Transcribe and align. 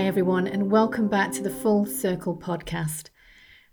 Hi, 0.00 0.06
everyone, 0.06 0.46
and 0.46 0.70
welcome 0.70 1.08
back 1.08 1.30
to 1.32 1.42
the 1.42 1.50
Full 1.50 1.84
Circle 1.84 2.38
podcast. 2.38 3.10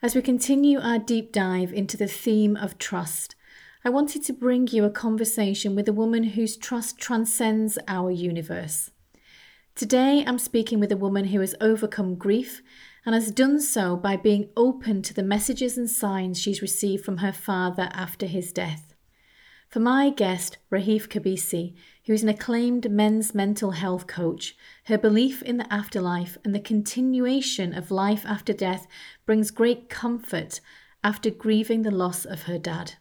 As 0.02 0.14
we 0.14 0.22
continue 0.22 0.78
our 0.78 1.00
deep 1.00 1.32
dive 1.32 1.72
into 1.72 1.96
the 1.96 2.06
theme 2.06 2.58
of 2.58 2.78
trust, 2.78 3.38
I 3.86 3.90
wanted 3.92 4.26
to 4.26 4.34
bring 4.34 4.68
you 4.68 4.84
a 4.84 4.90
conversation 4.90 5.74
with 5.74 5.88
a 5.88 5.94
woman 5.94 6.24
whose 6.24 6.58
trust 6.58 6.98
transcends 6.98 7.80
our 7.88 8.12
universe. 8.12 8.92
Today, 9.74 10.26
I'm 10.28 10.38
speaking 10.38 10.82
with 10.82 10.92
a 10.92 10.98
woman 10.98 11.28
who 11.28 11.40
has 11.40 11.56
overcome 11.62 12.16
grief 12.16 12.62
and 13.06 13.16
has 13.16 13.32
done 13.32 13.62
so 13.62 13.96
by 13.96 14.18
being 14.18 14.50
open 14.58 15.02
to 15.04 15.14
the 15.14 15.24
messages 15.24 15.78
and 15.78 15.90
signs 15.90 16.42
she's 16.42 16.62
received 16.62 17.06
from 17.06 17.20
her 17.20 17.32
father 17.32 17.88
after 17.94 18.26
his 18.26 18.52
death. 18.52 18.94
For 19.70 19.80
my 19.80 20.10
guest, 20.10 20.58
Rahif 20.72 21.08
Kabisi, 21.08 21.76
who 22.08 22.14
is 22.14 22.24
an 22.24 22.30
acclaimed 22.30 22.90
men's 22.90 23.36
mental 23.36 23.72
health 23.72 24.08
coach, 24.08 24.56
her 24.86 24.98
belief 24.98 25.42
in 25.42 25.58
the 25.58 25.74
afterlife 25.74 26.38
and 26.46 26.56
the 26.56 26.60
continuation 26.60 27.74
of 27.74 27.92
life 27.92 28.26
after 28.26 28.54
death 28.54 28.88
brings 29.26 29.52
great 29.52 29.90
comfort 29.90 30.62
after 31.04 31.30
grieving 31.30 31.82
the 31.82 31.92
loss 31.92 32.24
of 32.24 32.44
her 32.44 32.58
dad. 32.58 32.94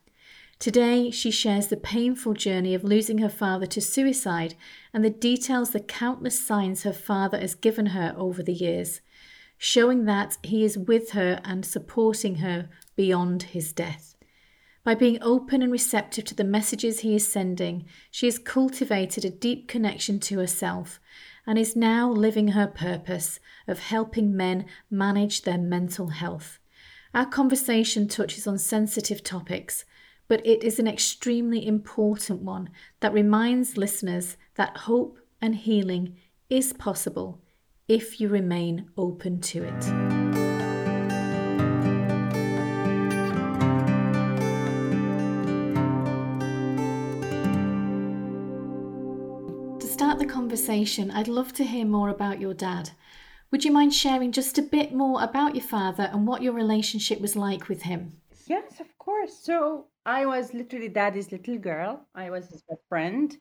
Today, 0.59 1.13
she 1.13 1.31
shares 1.31 1.69
the 1.69 1.77
painful 1.77 2.35
journey 2.35 2.75
of 2.75 2.83
losing 2.83 3.19
her 3.19 3.29
father 3.29 3.67
to 3.67 3.81
suicide 3.81 4.57
and 4.93 5.05
the 5.05 5.11
details 5.11 5.71
the 5.71 5.81
countless 5.81 6.45
signs 6.45 6.83
her 6.83 6.93
father 6.93 7.39
has 7.39 7.55
given 7.55 7.87
her 7.87 8.13
over 8.17 8.43
the 8.43 8.53
years, 8.53 9.03
showing 9.57 10.07
that 10.07 10.37
he 10.43 10.65
is 10.65 10.77
with 10.77 11.13
her 11.13 11.41
and 11.45 11.65
supporting 11.65 12.37
her 12.37 12.69
beyond 12.97 13.45
his 13.45 13.73
death. 13.73 14.16
By 14.87 14.95
being 14.95 15.19
open 15.21 15.63
and 15.63 15.73
receptive 15.73 16.27
to 16.27 16.35
the 16.37 16.45
messages 16.45 17.01
he 17.01 17.17
is 17.17 17.27
sending, 17.27 17.87
she 18.13 18.27
has 18.27 18.39
cultivated 18.39 19.25
a 19.25 19.31
deep 19.31 19.67
connection 19.67 20.21
to 20.21 20.39
herself 20.39 21.01
and 21.45 21.59
is 21.59 21.75
now 21.75 22.09
living 22.09 22.49
her 22.49 22.69
purpose 22.69 23.41
of 23.67 23.81
helping 23.81 24.37
men 24.37 24.65
manage 24.89 25.43
their 25.43 25.59
mental 25.59 26.11
health. 26.11 26.61
Our 27.13 27.27
conversation 27.27 28.07
touches 28.07 28.47
on 28.47 28.59
sensitive 28.59 29.25
topics, 29.25 29.85
but 30.29 30.47
it 30.47 30.63
is 30.63 30.79
an 30.79 30.87
extremely 30.87 31.67
important 31.67 32.43
one 32.43 32.71
that 33.01 33.13
reminds 33.13 33.77
listeners 33.77 34.37
that 34.55 34.77
hope 34.77 35.19
and 35.43 35.57
healing 35.57 36.15
is 36.49 36.73
possible 36.73 37.43
if 37.89 38.21
you 38.21 38.29
remain 38.29 38.89
open 38.97 39.41
to 39.41 39.65
it. 39.65 40.46
Conversation, 50.57 51.11
I'd 51.11 51.29
love 51.29 51.53
to 51.53 51.65
hear 51.65 51.85
more 51.85 52.09
about 52.09 52.41
your 52.41 52.55
dad. 52.55 52.89
Would 53.51 53.63
you 53.63 53.71
mind 53.71 53.93
sharing 53.93 54.33
just 54.33 54.57
a 54.57 54.63
bit 54.63 54.95
more 54.95 55.23
about 55.23 55.55
your 55.55 55.63
father 55.63 56.09
and 56.11 56.27
what 56.27 56.41
your 56.41 56.55
relationship 56.55 57.21
was 57.21 57.37
like 57.37 57.69
with 57.69 57.83
him? 57.83 58.23
Yes, 58.47 58.81
of 58.81 58.87
course. 58.97 59.39
So 59.43 59.89
I 60.07 60.25
was 60.25 60.55
literally 60.55 60.89
daddy's 60.89 61.31
little 61.31 61.59
girl. 61.59 62.07
I 62.15 62.31
was 62.31 62.49
his 62.49 62.63
best 62.63 62.81
friend. 62.89 63.37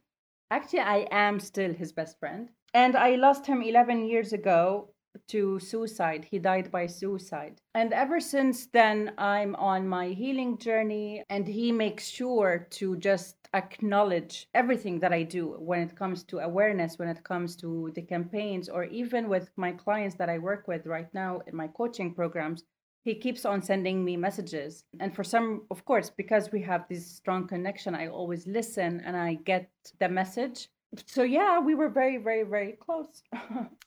Actually, 0.51 0.81
I 0.81 1.07
am 1.09 1.39
still 1.39 1.73
his 1.73 1.93
best 1.93 2.19
friend. 2.19 2.49
And 2.73 2.97
I 2.97 3.15
lost 3.15 3.45
him 3.45 3.61
11 3.61 4.09
years 4.09 4.33
ago 4.33 4.89
to 5.27 5.59
suicide. 5.59 6.25
He 6.29 6.39
died 6.39 6.71
by 6.71 6.87
suicide. 6.87 7.61
And 7.73 7.93
ever 7.93 8.19
since 8.19 8.67
then, 8.67 9.13
I'm 9.17 9.55
on 9.55 9.87
my 9.87 10.09
healing 10.09 10.57
journey, 10.57 11.23
and 11.29 11.47
he 11.47 11.71
makes 11.71 12.07
sure 12.07 12.67
to 12.71 12.97
just 12.97 13.35
acknowledge 13.53 14.47
everything 14.53 14.99
that 14.99 15.13
I 15.13 15.23
do 15.23 15.55
when 15.59 15.81
it 15.81 15.95
comes 15.95 16.23
to 16.25 16.39
awareness, 16.39 16.99
when 16.99 17.07
it 17.07 17.23
comes 17.23 17.55
to 17.57 17.91
the 17.95 18.01
campaigns, 18.01 18.69
or 18.69 18.83
even 18.85 19.29
with 19.29 19.49
my 19.55 19.71
clients 19.71 20.15
that 20.15 20.29
I 20.29 20.37
work 20.37 20.67
with 20.67 20.85
right 20.85 21.11
now 21.13 21.41
in 21.47 21.55
my 21.55 21.67
coaching 21.67 22.13
programs. 22.13 22.63
He 23.03 23.13
keeps 23.15 23.45
on 23.45 23.61
sending 23.61 24.03
me 24.03 24.17
messages. 24.17 24.83
And 24.99 25.15
for 25.15 25.23
some, 25.23 25.67
of 25.69 25.85
course, 25.85 26.09
because 26.09 26.51
we 26.51 26.61
have 26.63 26.85
this 26.89 27.05
strong 27.05 27.47
connection, 27.47 27.93
I 27.93 28.07
always 28.07 28.47
listen 28.47 29.01
and 29.05 29.15
I 29.15 29.35
get 29.35 29.69
the 29.99 30.09
message. 30.09 30.69
So, 31.05 31.23
yeah, 31.23 31.59
we 31.59 31.75
were 31.75 31.89
very, 31.89 32.17
very, 32.17 32.43
very 32.43 32.73
close. 32.73 33.21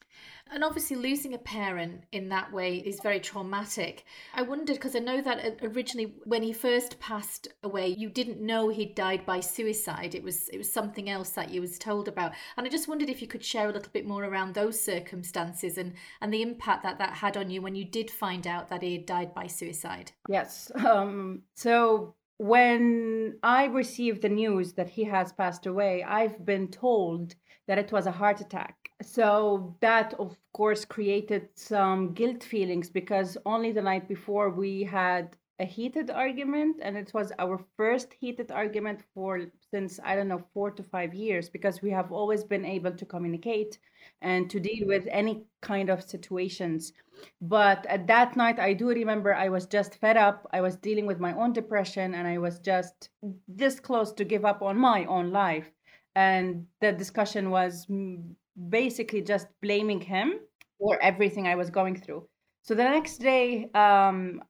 And 0.50 0.64
obviously, 0.64 0.96
losing 0.96 1.34
a 1.34 1.38
parent 1.38 2.04
in 2.12 2.28
that 2.30 2.52
way 2.52 2.76
is 2.76 3.00
very 3.00 3.20
traumatic. 3.20 4.04
I 4.34 4.42
wondered 4.42 4.76
because 4.76 4.96
I 4.96 5.00
know 5.00 5.20
that 5.20 5.58
originally, 5.62 6.14
when 6.24 6.42
he 6.42 6.52
first 6.52 6.98
passed 7.00 7.48
away, 7.62 7.88
you 7.88 8.08
didn't 8.08 8.40
know 8.40 8.68
he'd 8.68 8.94
died 8.94 9.26
by 9.26 9.40
suicide. 9.40 10.14
It 10.14 10.22
was 10.22 10.48
it 10.48 10.58
was 10.58 10.72
something 10.72 11.08
else 11.08 11.30
that 11.30 11.50
you 11.50 11.60
was 11.60 11.78
told 11.78 12.08
about. 12.08 12.32
And 12.56 12.66
I 12.66 12.70
just 12.70 12.88
wondered 12.88 13.10
if 13.10 13.20
you 13.20 13.28
could 13.28 13.44
share 13.44 13.68
a 13.68 13.72
little 13.72 13.92
bit 13.92 14.06
more 14.06 14.24
around 14.24 14.54
those 14.54 14.80
circumstances 14.80 15.78
and 15.78 15.94
and 16.20 16.32
the 16.32 16.42
impact 16.42 16.82
that 16.82 16.98
that 16.98 17.14
had 17.14 17.36
on 17.36 17.50
you 17.50 17.62
when 17.62 17.74
you 17.74 17.84
did 17.84 18.10
find 18.10 18.46
out 18.46 18.68
that 18.68 18.82
he 18.82 18.94
had 18.94 19.06
died 19.06 19.34
by 19.34 19.46
suicide. 19.46 20.12
Yes. 20.28 20.70
Um, 20.88 21.42
so 21.54 22.14
when 22.38 23.38
I 23.42 23.66
received 23.66 24.22
the 24.22 24.28
news 24.28 24.72
that 24.74 24.88
he 24.88 25.04
has 25.04 25.32
passed 25.32 25.66
away, 25.66 26.02
I've 26.02 26.44
been 26.44 26.68
told 26.68 27.34
that 27.66 27.78
it 27.78 27.92
was 27.92 28.06
a 28.06 28.12
heart 28.12 28.40
attack. 28.40 28.87
So 29.02 29.76
that, 29.80 30.14
of 30.14 30.36
course, 30.52 30.84
created 30.84 31.48
some 31.54 32.14
guilt 32.14 32.42
feelings 32.42 32.90
because 32.90 33.38
only 33.46 33.72
the 33.72 33.82
night 33.82 34.08
before 34.08 34.50
we 34.50 34.82
had 34.82 35.36
a 35.60 35.64
heated 35.64 36.10
argument, 36.10 36.76
and 36.82 36.96
it 36.96 37.12
was 37.14 37.32
our 37.38 37.58
first 37.76 38.12
heated 38.14 38.50
argument 38.52 39.02
for 39.14 39.46
since 39.70 39.98
I 40.04 40.14
don't 40.14 40.28
know 40.28 40.42
four 40.54 40.70
to 40.70 40.82
five 40.82 41.14
years 41.14 41.48
because 41.48 41.82
we 41.82 41.90
have 41.90 42.12
always 42.12 42.44
been 42.44 42.64
able 42.64 42.92
to 42.92 43.04
communicate 43.06 43.78
and 44.22 44.48
to 44.50 44.60
deal 44.60 44.86
with 44.86 45.06
any 45.10 45.44
kind 45.60 45.90
of 45.90 46.02
situations. 46.02 46.92
But 47.40 47.86
at 47.86 48.06
that 48.06 48.36
night, 48.36 48.60
I 48.60 48.72
do 48.72 48.88
remember 48.88 49.34
I 49.34 49.48
was 49.48 49.66
just 49.66 49.96
fed 49.96 50.16
up. 50.16 50.46
I 50.52 50.60
was 50.60 50.76
dealing 50.76 51.06
with 51.06 51.18
my 51.18 51.32
own 51.34 51.52
depression, 51.52 52.14
and 52.14 52.26
I 52.28 52.38
was 52.38 52.60
just 52.60 53.10
this 53.48 53.80
close 53.80 54.12
to 54.12 54.24
give 54.24 54.44
up 54.44 54.62
on 54.62 54.76
my 54.76 55.04
own 55.06 55.30
life 55.32 55.70
and 56.14 56.66
the 56.80 56.92
discussion 56.92 57.50
was 57.50 57.86
mm, 57.86 58.22
basically 58.68 59.22
just 59.22 59.46
blaming 59.62 60.00
him 60.00 60.40
for 60.78 61.00
everything 61.02 61.46
I 61.46 61.54
was 61.54 61.70
going 61.70 61.96
through. 61.96 62.28
So 62.62 62.74
the 62.74 62.84
next 62.84 63.18
day, 63.18 63.70
um, 63.74 64.42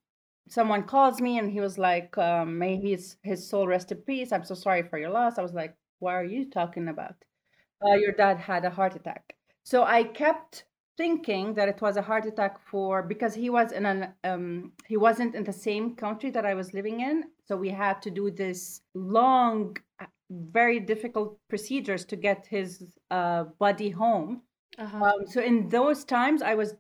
someone 0.48 0.84
calls 0.84 1.20
me 1.20 1.38
and 1.38 1.50
he 1.50 1.60
was 1.60 1.78
like, 1.78 2.16
um, 2.18 2.58
"May 2.58 2.76
his 2.76 3.16
his 3.22 3.48
soul 3.48 3.66
rest 3.66 3.92
in 3.92 3.98
peace. 3.98 4.32
I'm 4.32 4.44
so 4.44 4.54
sorry 4.54 4.82
for 4.82 4.98
your 4.98 5.10
loss." 5.10 5.38
I 5.38 5.42
was 5.42 5.54
like, 5.54 5.74
"What 5.98 6.14
are 6.14 6.24
you 6.24 6.50
talking 6.50 6.88
about? 6.88 7.16
Uh, 7.84 7.94
your 7.94 8.12
dad 8.12 8.38
had 8.38 8.64
a 8.64 8.70
heart 8.70 8.96
attack." 8.96 9.34
So 9.62 9.84
I 9.84 10.04
kept 10.04 10.64
thinking 10.96 11.54
that 11.54 11.68
it 11.68 11.80
was 11.80 11.96
a 11.96 12.02
heart 12.02 12.26
attack 12.26 12.58
for 12.58 13.02
because 13.02 13.34
he 13.34 13.50
was 13.50 13.72
in 13.72 13.86
an 13.86 14.14
um, 14.24 14.72
he 14.86 14.96
wasn't 14.96 15.34
in 15.34 15.44
the 15.44 15.52
same 15.52 15.94
country 15.94 16.30
that 16.30 16.44
I 16.44 16.54
was 16.54 16.74
living 16.74 17.00
in. 17.00 17.24
So 17.46 17.56
we 17.56 17.70
had 17.70 18.02
to 18.02 18.10
do 18.10 18.30
this 18.30 18.82
long 18.94 19.76
very 20.30 20.80
difficult 20.80 21.38
procedures 21.48 22.04
to 22.06 22.16
get 22.16 22.46
his 22.46 22.84
uh, 23.10 23.44
body 23.58 23.90
home. 23.90 24.42
Uh-huh. 24.78 25.04
Um, 25.04 25.26
so 25.26 25.40
in 25.40 25.68
those 25.68 26.04
times, 26.04 26.42
I 26.42 26.54
was 26.54 26.74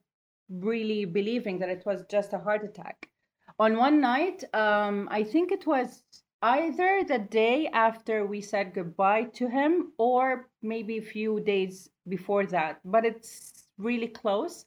really 0.50 1.04
believing 1.04 1.58
that 1.58 1.68
it 1.68 1.82
was 1.84 2.04
just 2.10 2.32
a 2.32 2.38
heart 2.38 2.64
attack. 2.64 3.08
On 3.58 3.76
one 3.76 4.00
night, 4.00 4.44
um, 4.54 5.08
I 5.10 5.24
think 5.24 5.50
it 5.50 5.66
was 5.66 6.02
either 6.42 7.02
the 7.06 7.18
day 7.18 7.68
after 7.72 8.24
we 8.24 8.40
said 8.40 8.72
goodbye 8.74 9.24
to 9.34 9.48
him 9.48 9.92
or 9.98 10.48
maybe 10.62 10.98
a 10.98 11.02
few 11.02 11.40
days 11.40 11.90
before 12.08 12.46
that, 12.46 12.80
but 12.84 13.04
it's 13.04 13.64
really 13.76 14.08
close. 14.08 14.64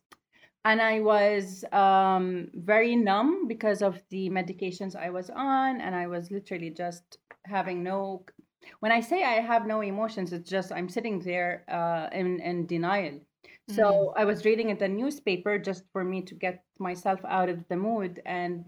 And 0.66 0.82
I 0.82 1.00
was 1.00 1.66
um, 1.72 2.50
very 2.54 2.96
numb 2.96 3.48
because 3.48 3.82
of 3.82 4.00
the 4.10 4.30
medications 4.30 4.96
I 4.96 5.10
was 5.10 5.32
on, 5.32 5.82
and 5.82 5.96
I 5.96 6.06
was 6.06 6.30
literally 6.30 6.70
just 6.70 7.18
having 7.46 7.82
no 7.82 8.24
when 8.80 8.92
I 8.92 9.02
say 9.02 9.24
I 9.24 9.42
have 9.42 9.66
no 9.66 9.82
emotions, 9.82 10.34
it's 10.34 10.50
just 10.50 10.72
I'm 10.72 10.90
sitting 10.90 11.20
there 11.20 11.66
uh, 11.70 12.08
in, 12.16 12.40
in 12.40 12.66
denial. 12.66 13.14
Mm-hmm. 13.14 13.76
So 13.76 14.14
I 14.16 14.26
was 14.26 14.46
reading 14.46 14.70
in 14.70 14.78
the 14.78 14.88
newspaper 14.88 15.58
just 15.58 15.84
for 15.92 16.04
me 16.04 16.22
to 16.24 16.36
get 16.36 16.64
myself 16.80 17.20
out 17.28 17.50
of 17.50 17.68
the 17.70 17.78
mood. 17.78 18.22
And 18.26 18.66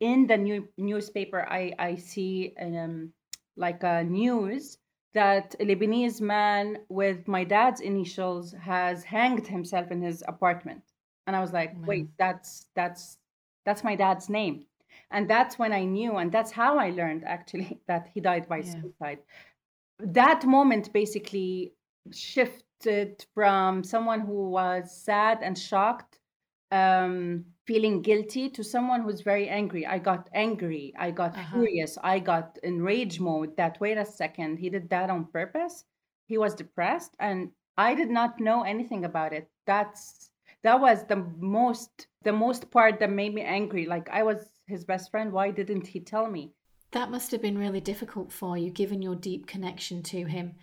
in 0.00 0.26
the 0.26 0.36
new 0.36 0.68
newspaper, 0.78 1.46
I, 1.48 1.72
I 1.78 1.96
see 1.96 2.54
um, 2.60 3.12
like 3.56 3.82
a 3.82 4.04
news 4.04 4.78
that 5.14 5.54
a 5.60 5.64
Lebanese 5.64 6.20
man 6.20 6.78
with 6.88 7.28
my 7.28 7.44
dad's 7.44 7.80
initials 7.80 8.54
has 8.60 9.04
hanged 9.04 9.46
himself 9.46 9.90
in 9.90 10.00
his 10.00 10.22
apartment. 10.26 10.82
And 11.26 11.36
I 11.36 11.40
was 11.40 11.52
like, 11.52 11.74
wait, 11.86 12.08
that's 12.18 12.66
that's 12.74 13.18
that's 13.64 13.84
my 13.84 13.94
dad's 13.94 14.28
name 14.28 14.64
and 15.12 15.28
that's 15.28 15.58
when 15.58 15.72
i 15.72 15.84
knew 15.84 16.16
and 16.16 16.32
that's 16.32 16.50
how 16.50 16.78
i 16.78 16.90
learned 16.90 17.22
actually 17.24 17.80
that 17.88 18.08
he 18.12 18.20
died 18.20 18.48
by 18.48 18.58
yeah. 18.58 18.72
suicide. 18.72 19.18
That 19.98 20.44
moment 20.44 20.92
basically 20.92 21.74
shifted 22.12 23.24
from 23.34 23.84
someone 23.84 24.20
who 24.20 24.50
was 24.50 24.90
sad 24.90 25.38
and 25.42 25.56
shocked 25.56 26.18
um, 26.72 27.44
feeling 27.66 28.02
guilty 28.02 28.48
to 28.48 28.64
someone 28.64 29.02
who's 29.02 29.20
very 29.20 29.48
angry. 29.48 29.86
I 29.86 29.98
got 29.98 30.28
angry 30.34 30.92
i 30.98 31.10
got 31.10 31.36
uh-huh. 31.36 31.58
furious 31.58 31.98
i 32.02 32.18
got 32.18 32.58
in 32.62 32.82
rage 32.82 33.20
mode 33.20 33.56
that 33.56 33.78
wait 33.80 33.98
a 33.98 34.04
second 34.04 34.58
he 34.58 34.70
did 34.70 34.88
that 34.90 35.10
on 35.10 35.26
purpose? 35.26 35.84
He 36.26 36.38
was 36.38 36.54
depressed? 36.54 37.14
And 37.20 37.50
i 37.76 37.94
did 37.94 38.10
not 38.10 38.40
know 38.40 38.62
anything 38.62 39.04
about 39.04 39.32
it. 39.32 39.48
That's 39.66 40.30
that 40.64 40.80
was 40.80 41.04
the 41.04 41.24
most 41.38 42.06
the 42.22 42.32
most 42.32 42.70
part 42.70 42.98
that 43.00 43.10
made 43.10 43.34
me 43.34 43.42
angry. 43.42 43.86
Like 43.86 44.08
i 44.10 44.22
was 44.22 44.51
his 44.66 44.84
best 44.84 45.10
friend 45.10 45.32
why 45.32 45.50
didn't 45.50 45.86
he 45.88 46.00
tell 46.00 46.30
me 46.30 46.52
that 46.92 47.10
must 47.10 47.30
have 47.30 47.42
been 47.42 47.58
really 47.58 47.80
difficult 47.80 48.32
for 48.32 48.56
you 48.56 48.70
given 48.70 49.02
your 49.02 49.14
deep 49.14 49.46
connection 49.46 50.02
to 50.02 50.24
him 50.24 50.54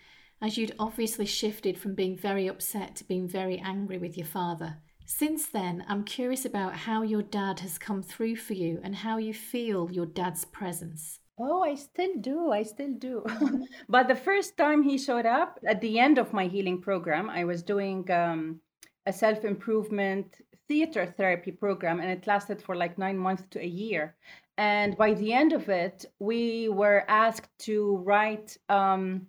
as 0.41 0.57
you'd 0.57 0.75
obviously 0.79 1.25
shifted 1.25 1.77
from 1.77 1.95
being 1.95 2.17
very 2.17 2.47
upset 2.47 2.95
to 2.95 3.03
being 3.03 3.27
very 3.27 3.57
angry 3.59 3.97
with 3.97 4.17
your 4.17 4.27
father 4.27 4.77
since 5.05 5.47
then 5.47 5.83
i'm 5.87 6.03
curious 6.03 6.45
about 6.45 6.73
how 6.73 7.01
your 7.01 7.23
dad 7.23 7.59
has 7.59 7.77
come 7.77 8.01
through 8.01 8.35
for 8.35 8.53
you 8.53 8.79
and 8.83 8.95
how 8.95 9.17
you 9.17 9.33
feel 9.33 9.89
your 9.91 10.05
dad's 10.05 10.45
presence 10.45 11.19
Oh, 11.41 11.63
I 11.63 11.75
still 11.75 12.15
do. 12.19 12.51
I 12.51 12.63
still 12.63 12.93
do. 12.97 13.23
But 13.87 14.09
the 14.09 14.15
first 14.15 14.57
time 14.57 14.83
he 14.83 14.97
showed 14.97 15.25
up 15.25 15.57
at 15.65 15.79
the 15.79 15.97
end 15.97 16.17
of 16.17 16.33
my 16.33 16.47
healing 16.47 16.81
program, 16.81 17.29
I 17.29 17.45
was 17.45 17.63
doing 17.63 18.09
um, 18.11 18.59
a 19.05 19.13
self 19.13 19.45
improvement 19.45 20.35
theater 20.69 21.05
therapy 21.05 21.51
program, 21.51 21.99
and 21.99 22.09
it 22.09 22.27
lasted 22.27 22.61
for 22.61 22.75
like 22.75 22.97
nine 22.97 23.17
months 23.17 23.43
to 23.49 23.59
a 23.59 23.67
year. 23.67 24.15
And 24.57 24.95
by 24.95 25.13
the 25.13 25.33
end 25.33 25.51
of 25.51 25.67
it, 25.67 26.05
we 26.19 26.69
were 26.69 27.03
asked 27.09 27.49
to 27.65 27.97
write 28.05 28.57
um, 28.69 29.27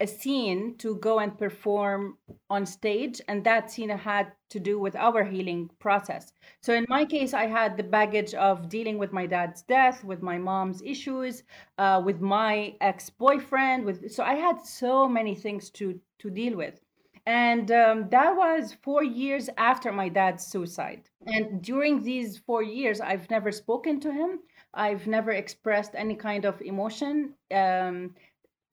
a 0.00 0.06
scene 0.06 0.76
to 0.76 0.96
go 0.96 1.20
and 1.20 1.38
perform 1.38 2.18
on 2.50 2.66
stage 2.66 3.20
and 3.28 3.44
that 3.44 3.70
scene 3.70 3.88
had 3.88 4.32
to 4.50 4.58
do 4.58 4.78
with 4.78 4.96
our 4.96 5.22
healing 5.22 5.70
process 5.78 6.32
so 6.60 6.74
in 6.74 6.84
my 6.88 7.04
case 7.04 7.32
i 7.32 7.46
had 7.46 7.76
the 7.76 7.82
baggage 7.82 8.34
of 8.34 8.68
dealing 8.68 8.98
with 8.98 9.12
my 9.12 9.24
dad's 9.24 9.62
death 9.62 10.02
with 10.02 10.20
my 10.20 10.36
mom's 10.36 10.82
issues 10.82 11.44
uh, 11.78 12.02
with 12.04 12.20
my 12.20 12.74
ex-boyfriend 12.80 13.84
with 13.84 14.10
so 14.10 14.24
i 14.24 14.34
had 14.34 14.60
so 14.60 15.08
many 15.08 15.34
things 15.34 15.70
to 15.70 15.98
to 16.18 16.28
deal 16.28 16.56
with 16.56 16.80
and 17.26 17.70
um, 17.70 18.08
that 18.10 18.36
was 18.36 18.76
four 18.82 19.02
years 19.02 19.48
after 19.56 19.90
my 19.92 20.08
dad's 20.08 20.46
suicide 20.46 21.08
and 21.26 21.62
during 21.62 22.02
these 22.02 22.38
four 22.38 22.62
years 22.62 23.00
i've 23.00 23.28
never 23.30 23.50
spoken 23.50 23.98
to 24.00 24.12
him 24.12 24.40
i've 24.74 25.06
never 25.06 25.30
expressed 25.30 25.92
any 25.94 26.14
kind 26.14 26.44
of 26.44 26.60
emotion 26.60 27.34
um, 27.54 28.14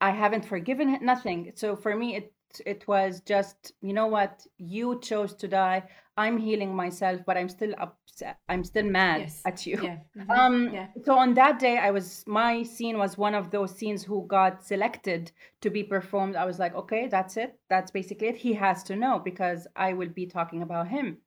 I 0.02 0.10
haven't 0.10 0.44
forgiven 0.44 0.98
nothing. 1.00 1.52
So 1.54 1.76
for 1.76 1.94
me, 1.94 2.16
it 2.16 2.34
it 2.66 2.86
was 2.88 3.20
just 3.20 3.72
you 3.80 3.92
know 3.92 4.08
what 4.08 4.44
you 4.58 5.00
chose 5.00 5.32
to 5.36 5.48
die. 5.48 5.84
I'm 6.16 6.38
healing 6.38 6.74
myself, 6.74 7.20
but 7.24 7.36
I'm 7.36 7.48
still 7.48 7.72
upset. 7.78 8.01
I'm 8.48 8.64
still 8.64 8.84
mad 8.84 9.22
yes. 9.22 9.42
at 9.44 9.66
you. 9.66 9.78
Yeah. 9.82 9.96
Mm-hmm. 10.16 10.30
Um, 10.30 10.70
yeah. 10.72 10.88
So 11.04 11.18
on 11.18 11.34
that 11.34 11.58
day, 11.58 11.78
I 11.78 11.90
was 11.90 12.22
my 12.26 12.62
scene 12.62 12.98
was 12.98 13.16
one 13.16 13.34
of 13.34 13.50
those 13.50 13.74
scenes 13.74 14.04
who 14.04 14.26
got 14.26 14.64
selected 14.64 15.32
to 15.62 15.70
be 15.70 15.82
performed. 15.82 16.36
I 16.36 16.44
was 16.44 16.58
like, 16.58 16.74
okay, 16.74 17.08
that's 17.08 17.36
it. 17.36 17.58
That's 17.70 17.90
basically 17.90 18.28
it. 18.28 18.36
He 18.36 18.52
has 18.52 18.82
to 18.84 18.96
know 18.96 19.18
because 19.18 19.66
I 19.74 19.94
will 19.94 20.10
be 20.10 20.26
talking 20.26 20.62
about 20.62 20.88
him. 20.88 21.18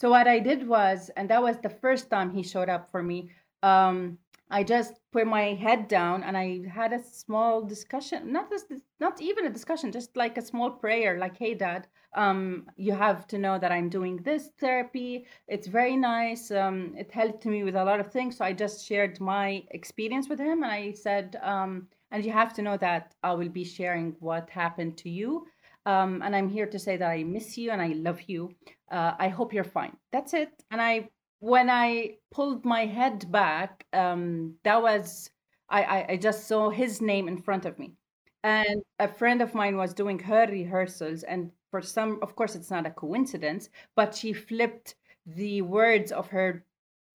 So 0.00 0.10
what 0.10 0.28
I 0.28 0.40
did 0.40 0.68
was, 0.68 1.10
and 1.16 1.30
that 1.30 1.42
was 1.42 1.56
the 1.58 1.70
first 1.70 2.10
time 2.10 2.30
he 2.30 2.42
showed 2.42 2.68
up 2.68 2.90
for 2.90 3.02
me. 3.02 3.30
Um, 3.62 4.18
I 4.50 4.62
just 4.62 5.00
put 5.12 5.26
my 5.26 5.54
head 5.54 5.88
down 5.88 6.22
and 6.22 6.36
I 6.36 6.66
had 6.68 6.92
a 6.92 7.02
small 7.02 7.62
discussion, 7.62 8.32
not 8.32 8.50
this, 8.50 8.64
not 9.00 9.20
even 9.20 9.46
a 9.46 9.50
discussion, 9.50 9.90
just 9.92 10.16
like 10.16 10.38
a 10.38 10.42
small 10.42 10.70
prayer, 10.70 11.18
like, 11.18 11.36
"Hey, 11.36 11.54
Dad, 11.54 11.88
um, 12.14 12.66
you 12.76 12.92
have 12.92 13.26
to 13.28 13.38
know 13.38 13.58
that 13.58 13.72
I'm 13.72 13.88
doing 13.88 14.16
this 14.18 14.50
therapy. 14.60 15.26
It's 15.48 15.66
very 15.66 15.96
nice. 15.96 16.50
Um, 16.50 16.94
it 16.96 17.10
helped 17.10 17.46
me 17.46 17.64
with 17.64 17.76
a 17.76 17.84
lot 17.84 18.00
of 18.00 18.12
things. 18.12 18.36
So 18.36 18.44
I 18.44 18.52
just 18.52 18.86
shared 18.86 19.20
my 19.20 19.64
experience 19.70 20.28
with 20.28 20.38
him, 20.38 20.62
and 20.62 20.72
I 20.72 20.92
said, 20.92 21.36
um, 21.42 21.88
and 22.10 22.24
you 22.24 22.32
have 22.32 22.52
to 22.54 22.62
know 22.62 22.76
that 22.76 23.14
I 23.22 23.32
will 23.32 23.48
be 23.48 23.64
sharing 23.64 24.16
what 24.20 24.50
happened 24.50 24.96
to 24.98 25.10
you." 25.10 25.46
Um, 25.86 26.22
and 26.22 26.34
I'm 26.34 26.48
here 26.48 26.66
to 26.66 26.78
say 26.78 26.96
that 26.96 27.10
I 27.10 27.24
miss 27.24 27.58
you 27.58 27.70
and 27.70 27.82
I 27.82 27.88
love 27.88 28.22
you. 28.26 28.54
Uh, 28.90 29.12
I 29.18 29.28
hope 29.28 29.52
you're 29.52 29.64
fine. 29.64 29.96
That's 30.12 30.32
it. 30.32 30.50
And 30.70 30.80
I 30.80 31.10
when 31.44 31.68
I 31.68 32.16
pulled 32.30 32.64
my 32.64 32.86
head 32.86 33.30
back, 33.30 33.86
um, 33.92 34.54
that 34.64 34.80
was 34.80 35.30
I, 35.68 35.82
I, 35.82 36.06
I 36.12 36.16
just 36.16 36.48
saw 36.48 36.70
his 36.70 37.02
name 37.02 37.28
in 37.28 37.36
front 37.42 37.66
of 37.66 37.78
me, 37.78 37.92
and 38.42 38.82
a 38.98 39.08
friend 39.08 39.42
of 39.42 39.54
mine 39.54 39.76
was 39.76 39.92
doing 39.92 40.18
her 40.20 40.46
rehearsals, 40.46 41.22
and 41.22 41.50
for 41.70 41.82
some, 41.82 42.18
of 42.22 42.34
course, 42.34 42.54
it's 42.54 42.70
not 42.70 42.86
a 42.86 42.90
coincidence, 42.90 43.68
but 43.94 44.14
she 44.14 44.32
flipped 44.32 44.94
the 45.26 45.60
words 45.60 46.12
of 46.12 46.28
her 46.28 46.64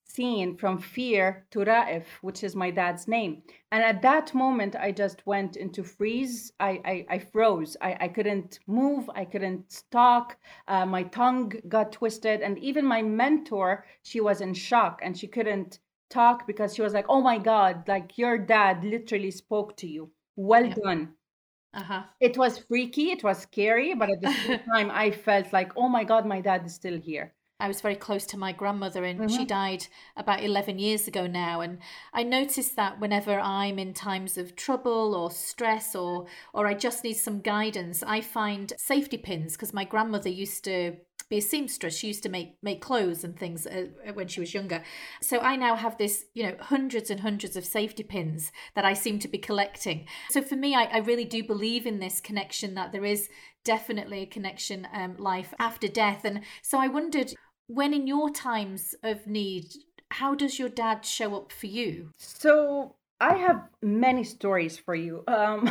scene 0.10 0.58
from 0.58 0.80
fear 0.80 1.46
to 1.52 1.60
Raif, 1.60 2.04
which 2.22 2.44
is 2.44 2.56
my 2.56 2.72
dad's 2.72 3.08
name. 3.08 3.44
And 3.72 3.84
at 3.84 4.02
that 4.02 4.34
moment, 4.34 4.76
I 4.76 4.92
just 4.92 5.26
went 5.26 5.56
into 5.56 5.84
freeze. 5.84 6.52
I, 6.60 6.82
I, 6.84 7.06
I 7.10 7.20
froze. 7.20 7.78
I, 7.82 7.98
I 8.02 8.08
couldn't 8.08 8.60
move. 8.68 9.10
I 9.14 9.26
couldn't 9.26 9.84
talk. 9.92 10.38
Uh, 10.68 10.86
my 10.86 11.04
tongue 11.04 11.54
got 11.68 11.92
twisted. 11.92 12.42
And 12.42 12.58
even 12.60 12.86
my 12.86 13.02
mentor, 13.02 13.86
she 14.04 14.20
was 14.20 14.42
in 14.42 14.54
shock 14.54 15.00
and 15.04 15.18
she 15.18 15.28
couldn't 15.28 15.80
talk 16.10 16.48
because 16.48 16.74
she 16.74 16.82
was 16.82 16.94
like, 16.94 17.06
oh 17.08 17.22
my 17.22 17.38
God, 17.38 17.88
like 17.88 18.18
your 18.18 18.38
dad 18.38 18.84
literally 18.84 19.32
spoke 19.32 19.78
to 19.78 19.88
you. 19.88 20.12
Well 20.36 20.66
yeah. 20.66 20.76
done. 20.84 21.14
Uh-huh. 21.74 22.04
It 22.20 22.36
was 22.36 22.58
freaky, 22.58 23.12
it 23.12 23.24
was 23.24 23.38
scary, 23.38 23.94
but 23.94 24.10
at 24.10 24.22
the 24.22 24.34
same 24.34 24.60
time, 24.74 24.90
I 24.92 25.12
felt 25.12 25.54
like, 25.54 25.72
oh 25.78 25.88
my 25.88 26.04
God, 26.04 26.26
my 26.26 26.42
dad 26.42 26.66
is 26.66 26.74
still 26.74 27.00
here. 27.00 27.36
I 27.60 27.68
was 27.68 27.82
very 27.82 27.96
close 27.96 28.26
to 28.28 28.38
my 28.38 28.52
grandmother, 28.52 29.04
and 29.04 29.20
mm-hmm. 29.20 29.36
she 29.36 29.46
died 29.46 29.88
about 30.16 30.44
11 30.44 30.80
years 30.80 31.08
ago 31.08 31.28
now. 31.28 31.62
And 31.62 31.80
I 32.14 32.24
noticed 32.24 32.76
that 32.76 33.00
whenever 33.00 33.40
I'm 33.40 33.78
in 33.78 33.94
times 33.94 34.38
of 34.38 34.56
trouble 34.56 35.14
or 35.16 35.30
stress, 35.32 35.96
or 35.96 36.28
or 36.54 36.68
I 36.68 36.74
just 36.74 37.04
need 37.04 37.16
some 37.16 37.42
guidance, 37.42 38.04
I 38.04 38.22
find 38.22 38.74
safety 38.78 39.18
pins 39.18 39.54
because 39.54 39.74
my 39.74 39.84
grandmother 39.84 40.30
used 40.30 40.64
to 40.66 40.98
be 41.30 41.38
a 41.38 41.42
seamstress. 41.42 41.96
She 41.96 42.08
used 42.08 42.24
to 42.24 42.30
make 42.30 42.58
make 42.64 42.82
clothes 42.82 43.24
and 43.24 43.38
things 43.38 43.68
uh, 43.68 43.88
when 44.14 44.28
she 44.28 44.40
was 44.40 44.54
younger. 44.54 44.84
So 45.22 45.40
I 45.40 45.56
now 45.56 45.76
have 45.76 45.98
this, 45.98 46.26
you 46.34 46.44
know, 46.44 46.56
hundreds 46.60 47.10
and 47.10 47.20
hundreds 47.20 47.56
of 47.56 47.66
safety 47.66 48.04
pins 48.04 48.52
that 48.74 48.86
I 48.86 48.94
seem 48.94 49.20
to 49.20 49.28
be 49.28 49.38
collecting. 49.38 50.08
So 50.32 50.42
for 50.42 50.56
me, 50.56 50.76
I, 50.76 50.86
I 50.86 50.98
really 51.00 51.26
do 51.26 51.44
believe 51.44 51.86
in 51.86 52.00
this 52.00 52.20
connection 52.20 52.74
that 52.76 52.92
there 52.92 53.06
is 53.06 53.30
definitely 53.64 54.22
a 54.22 54.26
connection, 54.26 54.88
um, 54.94 55.18
life 55.18 55.54
after 55.60 55.88
death. 55.88 56.26
And 56.26 56.42
so 56.64 56.80
I 56.80 56.88
wondered 56.88 57.34
when 57.70 57.94
in 57.94 58.08
your 58.08 58.30
times 58.32 58.96
of 59.04 59.28
need, 59.28 59.66
how 60.10 60.34
does 60.34 60.58
your 60.58 60.70
dad 60.70 61.06
show 61.06 61.36
up 61.36 61.52
for 61.52 61.68
you? 61.68 62.10
So 62.18 62.96
I 63.22 63.36
have 63.36 63.62
many 63.84 64.24
stories 64.24 64.78
for 64.78 64.96
you. 64.96 65.24
Um, 65.28 65.70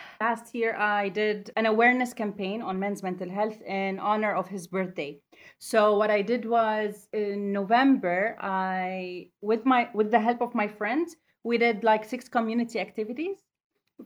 last 0.20 0.52
year, 0.54 0.74
I 0.76 1.10
did 1.10 1.50
an 1.56 1.66
awareness 1.66 2.12
campaign 2.12 2.60
on 2.60 2.80
men's 2.80 3.02
mental 3.04 3.30
health 3.30 3.60
in 3.62 4.00
honor 4.00 4.34
of 4.34 4.48
his 4.48 4.66
birthday. 4.66 5.20
So 5.60 5.96
what 5.96 6.10
I 6.10 6.22
did 6.22 6.44
was 6.44 7.08
in 7.12 7.52
November, 7.52 8.36
I 8.40 9.28
with 9.40 9.64
my 9.64 9.90
with 9.94 10.10
the 10.10 10.20
help 10.20 10.42
of 10.42 10.54
my 10.56 10.66
friends, 10.66 11.14
we 11.44 11.56
did 11.56 11.84
like 11.84 12.04
six 12.04 12.28
community 12.28 12.80
activities, 12.80 13.38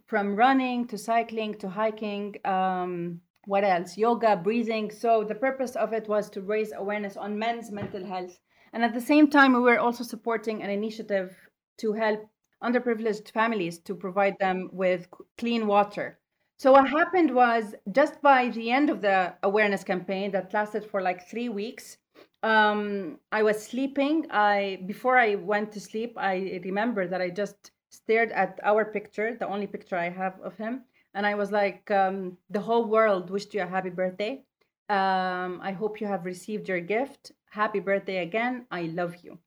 from 0.06 0.37
running 0.37 0.87
to 0.88 0.99
cycling 0.99 1.54
to 1.59 1.68
hiking, 1.68 2.37
um, 2.45 3.21
what 3.46 3.64
else? 3.64 3.96
Yoga, 3.96 4.37
breathing. 4.37 4.90
So 4.90 5.25
the 5.25 5.34
purpose 5.34 5.75
of 5.76 5.92
it 5.92 6.08
was 6.08 6.30
to 6.30 6.40
raise 6.40 6.72
awareness 6.72 7.16
on 7.16 7.38
men's 7.38 7.70
mental 7.70 8.04
health. 8.04 8.38
And 8.72 8.84
at 8.84 8.94
the 8.94 9.00
same 9.00 9.28
time, 9.28 9.52
we 9.52 9.61
were 9.61 9.78
also 9.78 10.04
supporting 10.04 10.62
an 10.62 10.70
initiative 10.70 11.37
to 11.78 11.92
help 11.92 12.20
underprivileged 12.62 13.30
families 13.32 13.78
to 13.80 13.94
provide 13.94 14.38
them 14.38 14.70
with 14.72 15.08
clean 15.37 15.66
water. 15.66 16.18
So 16.58 16.70
what 16.72 16.88
happened 16.88 17.34
was 17.34 17.75
just 17.90 18.22
by 18.22 18.49
the 18.50 18.70
end 18.70 18.88
of 18.88 19.00
the 19.00 19.34
awareness 19.42 19.82
campaign 19.82 20.30
that 20.30 20.54
lasted 20.54 20.84
for 20.84 21.02
like 21.02 21.28
three 21.28 21.49
weeks, 21.49 21.96
um, 22.44 23.18
I 23.32 23.42
was 23.42 23.61
sleeping. 23.61 24.26
I 24.30 24.82
before 24.87 25.18
I 25.18 25.34
went 25.34 25.72
to 25.72 25.80
sleep, 25.80 26.14
I 26.16 26.61
remember 26.64 27.08
that 27.08 27.20
I 27.20 27.30
just 27.30 27.72
stared 27.90 28.30
at 28.30 28.61
our 28.62 28.84
picture, 28.84 29.34
the 29.34 29.49
only 29.49 29.66
picture 29.66 29.96
I 29.96 30.08
have 30.08 30.40
of 30.40 30.56
him, 30.56 30.84
and 31.14 31.26
I 31.26 31.35
was 31.35 31.50
like, 31.52 31.90
um, 31.90 32.38
the 32.50 32.61
whole 32.61 32.85
world 32.85 33.31
wished 33.31 33.54
you 33.54 33.62
a 33.62 33.66
happy 33.66 33.90
birthday. 33.90 34.42
Um, 34.88 35.61
I 35.62 35.73
hope 35.73 36.00
you 36.00 36.07
have 36.07 36.25
received 36.25 36.69
your 36.69 36.81
gift. 36.81 37.33
Happy 37.50 37.81
birthday 37.81 38.19
again. 38.19 38.66
I 38.71 38.83
love 38.83 39.16
you. 39.23 39.38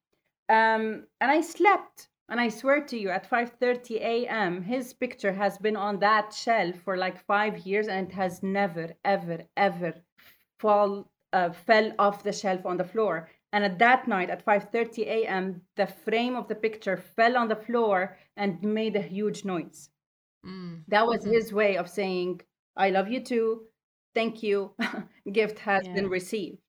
Um, 0.49 1.07
and 1.21 1.31
I 1.31 1.41
slept. 1.41 2.09
And 2.27 2.39
I 2.39 2.49
swear 2.49 2.81
to 2.85 2.97
you, 2.97 3.09
at 3.09 3.29
5:30 3.29 3.97
a.m., 4.01 4.63
his 4.63 4.93
picture 4.93 5.33
has 5.33 5.59
been 5.59 5.75
on 5.75 5.99
that 5.99 6.33
shelf 6.33 6.75
for 6.77 6.97
like 6.97 7.23
five 7.25 7.59
years, 7.67 7.87
and 7.87 8.07
it 8.07 8.13
has 8.15 8.41
never, 8.41 8.93
ever, 9.03 9.43
ever 9.55 9.93
fall 10.57 11.07
uh, 11.33 11.51
fell 11.51 11.91
off 11.99 12.23
the 12.23 12.31
shelf 12.31 12.65
on 12.65 12.77
the 12.77 12.83
floor. 12.83 13.29
And 13.53 13.63
at 13.63 13.77
that 13.79 14.07
night, 14.07 14.29
at 14.31 14.43
5:30 14.43 15.05
a.m., 15.05 15.61
the 15.75 15.85
frame 15.85 16.35
of 16.35 16.47
the 16.47 16.55
picture 16.55 16.97
fell 16.97 17.37
on 17.37 17.47
the 17.47 17.55
floor 17.55 18.17
and 18.35 18.61
made 18.63 18.95
a 18.95 19.01
huge 19.01 19.45
noise. 19.45 19.89
Mm. 20.45 20.83
That 20.87 21.05
was 21.07 21.21
mm-hmm. 21.21 21.33
his 21.33 21.53
way 21.53 21.77
of 21.77 21.89
saying, 21.89 22.41
I 22.77 22.89
love 22.89 23.09
you 23.09 23.21
too. 23.23 23.63
Thank 24.13 24.43
you. 24.43 24.71
Gift 25.31 25.59
has 25.59 25.85
yeah. 25.85 25.93
been 25.93 26.09
received. 26.09 26.59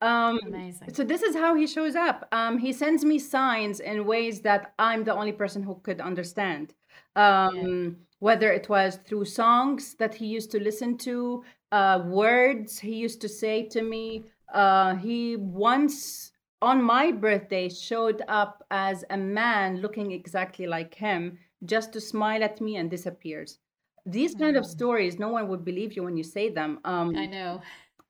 Um, 0.00 0.38
Amazing. 0.46 0.94
So 0.94 1.04
this 1.04 1.22
is 1.22 1.34
how 1.34 1.54
he 1.54 1.66
shows 1.66 1.96
up. 1.96 2.28
Um, 2.32 2.58
he 2.58 2.72
sends 2.72 3.04
me 3.04 3.18
signs 3.18 3.80
in 3.80 4.06
ways 4.06 4.40
that 4.42 4.74
I'm 4.78 5.04
the 5.04 5.14
only 5.14 5.32
person 5.32 5.62
who 5.62 5.80
could 5.82 6.00
understand. 6.00 6.74
Um, 7.16 7.54
yeah. 7.56 7.90
Whether 8.18 8.52
it 8.52 8.68
was 8.68 8.98
through 9.06 9.26
songs 9.26 9.94
that 9.94 10.14
he 10.14 10.26
used 10.26 10.50
to 10.52 10.62
listen 10.62 10.96
to, 10.98 11.44
uh, 11.72 12.02
words 12.06 12.78
he 12.78 12.94
used 12.94 13.20
to 13.22 13.28
say 13.28 13.68
to 13.68 13.82
me, 13.82 14.24
Uh, 14.54 14.94
he 14.94 15.36
once 15.36 16.32
on 16.62 16.82
my 16.82 17.12
birthday 17.12 17.68
showed 17.68 18.22
up 18.28 18.62
as 18.70 19.04
a 19.10 19.16
man 19.16 19.80
looking 19.82 20.12
exactly 20.12 20.66
like 20.66 20.94
him 20.94 21.36
just 21.64 21.92
to 21.92 22.00
smile 22.00 22.42
at 22.42 22.60
me 22.60 22.76
and 22.76 22.90
disappears 22.90 23.58
these 24.04 24.34
kind 24.34 24.56
of 24.56 24.64
Mm. 24.64 24.70
stories 24.70 25.18
no 25.18 25.28
one 25.28 25.48
would 25.48 25.64
believe 25.64 25.94
you 25.96 26.02
when 26.02 26.16
you 26.16 26.24
say 26.24 26.48
them 26.48 26.80
um 26.84 27.14
I 27.16 27.26
know. 27.26 27.62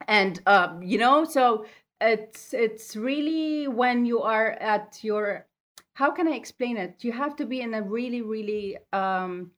and 0.09 0.41
uh, 0.47 0.79
you 0.83 0.99
know 0.99 1.25
so 1.25 1.67
it's 2.01 2.53
it's 2.53 2.97
really 2.97 3.69
when 3.69 4.05
you 4.05 4.21
are 4.23 4.51
at 4.53 4.99
your 5.03 5.47
how 5.95 6.11
can 6.11 6.29
i 6.29 6.33
explain 6.33 6.77
it 6.77 7.03
you 7.05 7.13
have 7.13 7.35
to 7.37 7.47
be 7.47 7.61
in 7.61 7.75
a 7.75 7.83
really 7.83 8.23
really 8.23 8.77
um 8.93 9.51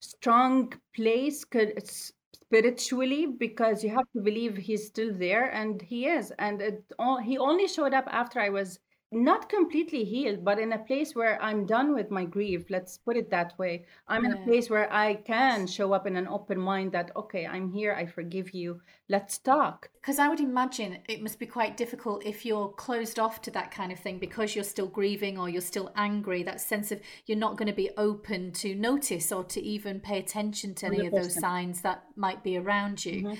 strong 0.00 0.72
place 0.94 1.44
could 1.44 1.72
spiritually 1.86 3.26
because 3.26 3.84
you 3.84 3.90
have 3.90 4.10
to 4.14 4.20
believe 4.22 4.56
he's 4.56 4.86
still 4.86 5.12
there 5.14 5.50
and 5.50 5.82
he 5.82 6.06
is 6.06 6.32
and 6.38 6.60
it, 6.62 6.84
all, 6.98 7.18
he 7.18 7.38
only 7.38 7.66
showed 7.68 7.94
up 7.94 8.06
after 8.10 8.40
i 8.40 8.48
was 8.48 8.78
not 9.12 9.48
completely 9.48 10.04
healed 10.04 10.44
but 10.44 10.58
in 10.58 10.72
a 10.72 10.78
place 10.78 11.14
where 11.16 11.42
i'm 11.42 11.66
done 11.66 11.94
with 11.94 12.10
my 12.12 12.24
grief 12.24 12.64
let's 12.70 12.98
put 12.98 13.16
it 13.16 13.28
that 13.30 13.58
way. 13.58 13.84
I'm 14.06 14.24
in 14.24 14.32
a 14.32 14.44
place 14.44 14.70
where 14.70 14.92
i 14.92 15.14
can 15.14 15.66
show 15.66 15.92
up 15.92 16.06
in 16.06 16.16
an 16.16 16.28
open 16.28 16.60
mind 16.60 16.92
that 16.92 17.10
okay 17.16 17.44
i'm 17.46 17.72
here 17.72 17.92
i 17.92 18.06
forgive 18.06 18.54
you 18.54 18.80
let's 19.10 19.38
talk 19.38 19.90
Because 20.00 20.18
I 20.18 20.28
would 20.28 20.40
imagine 20.40 20.98
it 21.08 21.20
must 21.20 21.38
be 21.38 21.46
quite 21.46 21.76
difficult 21.76 22.24
if 22.24 22.46
you're 22.46 22.68
closed 22.68 23.18
off 23.18 23.42
to 23.42 23.50
that 23.50 23.70
kind 23.70 23.92
of 23.92 23.98
thing 23.98 24.18
because 24.18 24.54
you're 24.54 24.64
still 24.64 24.86
grieving 24.86 25.36
or 25.36 25.48
you're 25.48 25.60
still 25.60 25.92
angry. 25.96 26.42
That 26.42 26.60
sense 26.60 26.90
of 26.92 27.00
you're 27.26 27.36
not 27.36 27.58
going 27.58 27.66
to 27.68 27.74
be 27.74 27.90
open 27.98 28.52
to 28.52 28.74
notice 28.74 29.30
or 29.32 29.44
to 29.44 29.60
even 29.60 30.00
pay 30.00 30.18
attention 30.18 30.74
to 30.76 30.86
any 30.86 31.06
of 31.06 31.12
those 31.12 31.38
signs 31.38 31.82
that 31.82 32.04
might 32.16 32.42
be 32.42 32.56
around 32.56 33.04
you. 33.04 33.24
Mhm. 33.24 33.38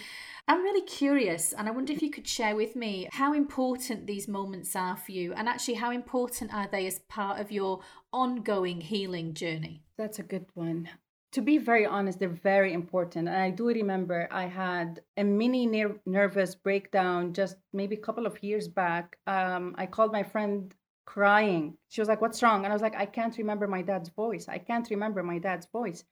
I'm 0.48 0.62
really 0.62 0.82
curious, 0.82 1.52
and 1.52 1.68
I 1.68 1.70
wonder 1.70 1.92
if 1.92 2.02
you 2.02 2.10
could 2.10 2.26
share 2.26 2.56
with 2.56 2.74
me 2.74 3.08
how 3.12 3.32
important 3.32 4.06
these 4.06 4.26
moments 4.26 4.74
are 4.74 4.96
for 4.96 5.12
you, 5.12 5.32
and 5.32 5.48
actually 5.48 5.74
how 5.74 5.92
important 5.92 6.52
are 6.52 6.66
they 6.66 6.86
as 6.88 6.98
part 7.08 7.40
of 7.40 7.52
your 7.52 7.80
ongoing 8.12 8.80
healing 8.80 9.32
journey? 9.32 9.84
That's 9.96 10.18
a 10.18 10.24
good 10.24 10.46
one. 10.54 10.88
To 11.32 11.42
be 11.42 11.58
very 11.58 11.86
honest, 11.86 12.18
they're 12.18 12.28
very 12.28 12.72
important. 12.72 13.28
And 13.28 13.36
I 13.36 13.50
do 13.50 13.68
remember 13.68 14.26
I 14.32 14.46
had 14.46 15.00
a 15.16 15.22
mini 15.24 15.66
ner- 15.66 16.00
nervous 16.04 16.54
breakdown 16.56 17.32
just 17.32 17.56
maybe 17.72 17.94
a 17.96 18.00
couple 18.00 18.26
of 18.26 18.42
years 18.42 18.66
back. 18.66 19.16
Um, 19.28 19.74
I 19.78 19.86
called 19.86 20.12
my 20.12 20.24
friend 20.24 20.74
crying. 21.04 21.76
She 21.88 22.00
was 22.00 22.08
like, 22.08 22.20
What's 22.20 22.42
wrong? 22.42 22.64
And 22.64 22.72
I 22.72 22.74
was 22.74 22.82
like, 22.82 22.96
I 22.96 23.06
can't 23.06 23.36
remember 23.38 23.68
my 23.68 23.82
dad's 23.82 24.08
voice. 24.08 24.48
I 24.48 24.58
can't 24.58 24.90
remember 24.90 25.22
my 25.22 25.38
dad's 25.38 25.66
voice. 25.66 26.04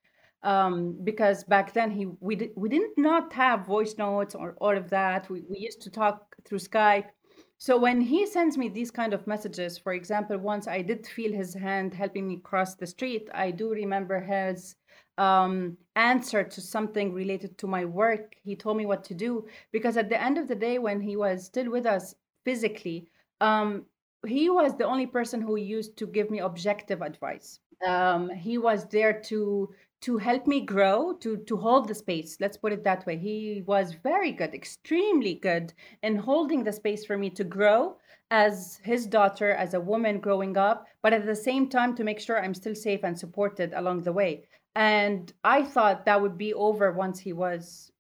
Um, 0.45 0.97
because 1.03 1.43
back 1.43 1.73
then 1.73 1.91
he 1.91 2.07
we 2.21 2.53
we 2.57 2.69
didn't 2.69 2.97
not 2.97 3.33
have 3.33 3.67
voice 3.67 3.99
notes 3.99 4.37
or 4.37 4.55
all 4.61 4.77
of 4.77 4.89
that. 4.91 5.29
We 5.29 5.43
we 5.51 5.59
used 5.59 5.83
to 5.83 5.91
talk 5.91 6.37
through 6.45 6.61
Skype. 6.61 7.09
So 7.57 7.77
when 7.77 8.01
he 8.01 8.25
sends 8.25 8.57
me 8.57 8.69
these 8.69 8.93
kind 8.93 9.13
of 9.13 9.27
messages, 9.27 9.79
for 9.79 9.93
example, 9.95 10.39
once 10.39 10.69
I 10.69 10.83
did 10.83 11.07
feel 11.09 11.33
his 11.33 11.55
hand 11.55 11.93
helping 11.93 12.29
me 12.29 12.37
cross 12.39 12.77
the 12.77 12.87
street, 12.87 13.29
I 13.35 13.51
do 13.51 13.71
remember 13.71 14.21
his 14.21 14.77
um, 15.19 15.77
answer 15.97 16.45
to 16.45 16.61
something 16.61 17.13
related 17.13 17.59
to 17.59 17.67
my 17.67 17.85
work. 17.85 18.37
He 18.43 18.57
told 18.57 18.77
me 18.77 18.87
what 18.87 19.05
to 19.05 19.15
do 19.15 19.47
because 19.73 19.97
at 19.97 20.09
the 20.09 20.23
end 20.23 20.39
of 20.39 20.49
the 20.49 20.55
day, 20.55 20.79
when 20.79 21.01
he 21.01 21.17
was 21.17 21.45
still 21.45 21.71
with 21.71 21.87
us 21.87 22.15
physically, 22.45 23.09
um, 23.41 23.85
he 24.27 24.49
was 24.51 24.77
the 24.77 24.85
only 24.85 25.07
person 25.07 25.41
who 25.41 25.57
used 25.57 25.97
to 25.99 26.07
give 26.07 26.31
me 26.31 26.39
objective 26.39 27.03
advice. 27.03 27.61
Um, 27.87 28.31
he 28.31 28.59
was 28.59 28.89
there 28.89 29.21
to 29.23 29.71
to 30.01 30.17
help 30.17 30.47
me 30.47 30.61
grow, 30.61 31.13
to 31.21 31.39
to 31.39 31.57
hold 31.57 31.89
the 31.89 31.95
space. 31.95 32.37
Let's 32.41 32.57
put 32.57 32.73
it 32.73 32.85
that 32.85 33.05
way. 33.07 33.17
He 33.17 33.63
was 33.67 33.95
very 33.95 34.33
good, 34.33 34.55
extremely 34.55 35.35
good 35.35 35.73
in 36.03 36.17
holding 36.17 36.65
the 36.65 36.73
space 36.73 37.05
for 37.05 37.19
me 37.19 37.31
to 37.31 37.45
grow 37.45 37.97
as 38.31 38.81
his 38.85 39.07
daughter, 39.07 39.53
as 39.53 39.75
a 39.75 39.81
woman 39.81 40.21
growing 40.21 40.57
up, 40.57 40.87
but 41.03 41.13
at 41.13 41.25
the 41.25 41.35
same 41.35 41.69
time 41.69 41.95
to 41.97 42.05
make 42.05 42.21
sure 42.21 42.43
I'm 42.43 42.55
still 42.55 42.75
safe 42.75 43.01
and 43.03 43.19
supported 43.19 43.73
along 43.75 44.03
the 44.03 44.13
way. 44.13 44.45
And 44.79 45.31
I 45.45 45.63
thought 45.65 46.07
that 46.07 46.23
would 46.23 46.39
be 46.39 46.55
over 46.55 46.91
once 46.93 47.21
he 47.21 47.35
was 47.35 47.93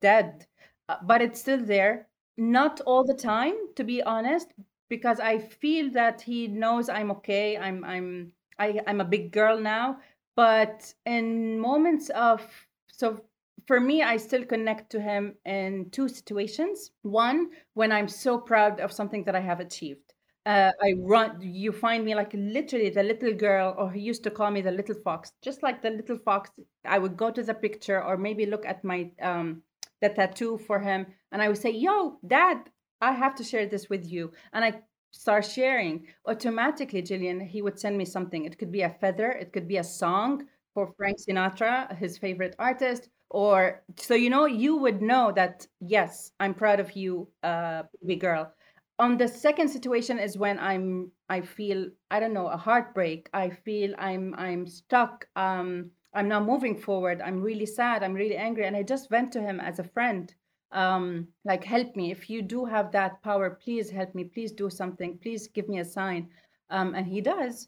dead, 0.00 0.48
Uh, 0.88 0.98
but 1.04 1.22
it's 1.22 1.40
still 1.40 1.64
there. 1.64 2.08
Not 2.36 2.80
all 2.82 3.04
the 3.04 3.14
time, 3.14 3.54
to 3.76 3.84
be 3.84 4.02
honest, 4.02 4.52
because 4.88 5.20
I 5.20 5.38
feel 5.38 5.90
that 5.92 6.22
he 6.22 6.48
knows 6.48 6.88
I'm 6.88 7.10
okay. 7.12 7.56
I'm 7.56 7.84
I'm 7.84 8.32
I, 8.58 8.80
I'm 8.88 9.00
a 9.00 9.04
big 9.16 9.32
girl 9.32 9.60
now, 9.60 10.00
but 10.36 10.94
in 11.06 11.60
moments 11.60 12.10
of 12.10 12.42
so 12.88 13.24
for 13.66 13.80
me, 13.80 14.02
I 14.02 14.16
still 14.18 14.44
connect 14.44 14.90
to 14.92 15.00
him 15.00 15.36
in 15.44 15.90
two 15.90 16.08
situations. 16.08 16.90
One, 17.02 17.50
when 17.74 17.92
I'm 17.92 18.08
so 18.08 18.38
proud 18.38 18.80
of 18.80 18.92
something 18.92 19.24
that 19.24 19.36
I 19.36 19.40
have 19.40 19.60
achieved. 19.60 20.11
Uh, 20.44 20.72
I 20.82 20.94
run, 20.98 21.38
you 21.40 21.70
find 21.70 22.04
me 22.04 22.16
like 22.16 22.32
literally 22.34 22.90
the 22.90 23.04
little 23.04 23.32
girl, 23.32 23.76
or 23.78 23.92
he 23.92 24.00
used 24.00 24.24
to 24.24 24.30
call 24.30 24.50
me 24.50 24.60
the 24.60 24.72
little 24.72 24.96
fox, 25.04 25.32
just 25.40 25.62
like 25.62 25.82
the 25.82 25.90
little 25.90 26.18
fox. 26.18 26.50
I 26.84 26.98
would 26.98 27.16
go 27.16 27.30
to 27.30 27.42
the 27.44 27.54
picture 27.54 28.02
or 28.02 28.16
maybe 28.16 28.44
look 28.46 28.66
at 28.66 28.82
my 28.82 29.12
um 29.20 29.62
the 30.00 30.08
tattoo 30.08 30.58
for 30.58 30.80
him, 30.80 31.06
and 31.30 31.40
I 31.40 31.46
would 31.48 31.58
say, 31.58 31.70
"Yo, 31.70 32.18
Dad, 32.26 32.58
I 33.00 33.12
have 33.12 33.36
to 33.36 33.44
share 33.44 33.66
this 33.66 33.88
with 33.88 34.04
you," 34.10 34.32
and 34.52 34.64
I 34.64 34.82
start 35.12 35.44
sharing. 35.44 36.08
Automatically, 36.26 37.02
Jillian, 37.02 37.40
he 37.46 37.62
would 37.62 37.78
send 37.78 37.96
me 37.96 38.04
something. 38.04 38.44
It 38.44 38.58
could 38.58 38.72
be 38.72 38.82
a 38.82 38.90
feather, 39.00 39.30
it 39.30 39.52
could 39.52 39.68
be 39.68 39.76
a 39.76 39.84
song 39.84 40.48
for 40.74 40.92
Frank 40.96 41.18
Sinatra, 41.20 41.96
his 41.96 42.18
favorite 42.18 42.56
artist, 42.58 43.08
or 43.30 43.84
so 43.96 44.14
you 44.14 44.28
know, 44.28 44.46
you 44.46 44.76
would 44.76 45.02
know 45.02 45.30
that 45.36 45.68
yes, 45.80 46.32
I'm 46.40 46.54
proud 46.54 46.80
of 46.80 46.96
you, 46.96 47.28
uh, 47.44 47.84
baby 48.00 48.16
girl. 48.16 48.52
On 49.02 49.16
the 49.16 49.26
second 49.26 49.68
situation 49.68 50.20
is 50.20 50.38
when 50.38 50.60
I'm 50.60 51.10
I 51.28 51.40
feel 51.40 51.90
I 52.12 52.20
don't 52.20 52.32
know 52.32 52.46
a 52.46 52.56
heartbreak. 52.56 53.28
I 53.34 53.50
feel 53.50 53.96
I'm 53.98 54.32
I'm 54.38 54.64
stuck. 54.64 55.26
Um, 55.34 55.90
I'm 56.14 56.28
not 56.28 56.46
moving 56.46 56.76
forward. 56.76 57.20
I'm 57.20 57.42
really 57.42 57.66
sad. 57.66 58.04
I'm 58.04 58.14
really 58.14 58.36
angry, 58.36 58.64
and 58.64 58.76
I 58.76 58.84
just 58.84 59.10
went 59.10 59.32
to 59.32 59.40
him 59.40 59.58
as 59.58 59.80
a 59.80 59.90
friend. 59.94 60.32
Um, 60.70 61.26
like 61.44 61.64
help 61.64 61.96
me 61.96 62.12
if 62.12 62.30
you 62.30 62.42
do 62.42 62.64
have 62.64 62.92
that 62.92 63.20
power. 63.24 63.50
Please 63.50 63.90
help 63.90 64.14
me. 64.14 64.22
Please 64.22 64.52
do 64.52 64.70
something. 64.70 65.18
Please 65.18 65.48
give 65.48 65.68
me 65.68 65.80
a 65.80 65.84
sign. 65.84 66.28
Um, 66.70 66.94
and 66.94 67.04
he 67.04 67.20
does. 67.20 67.66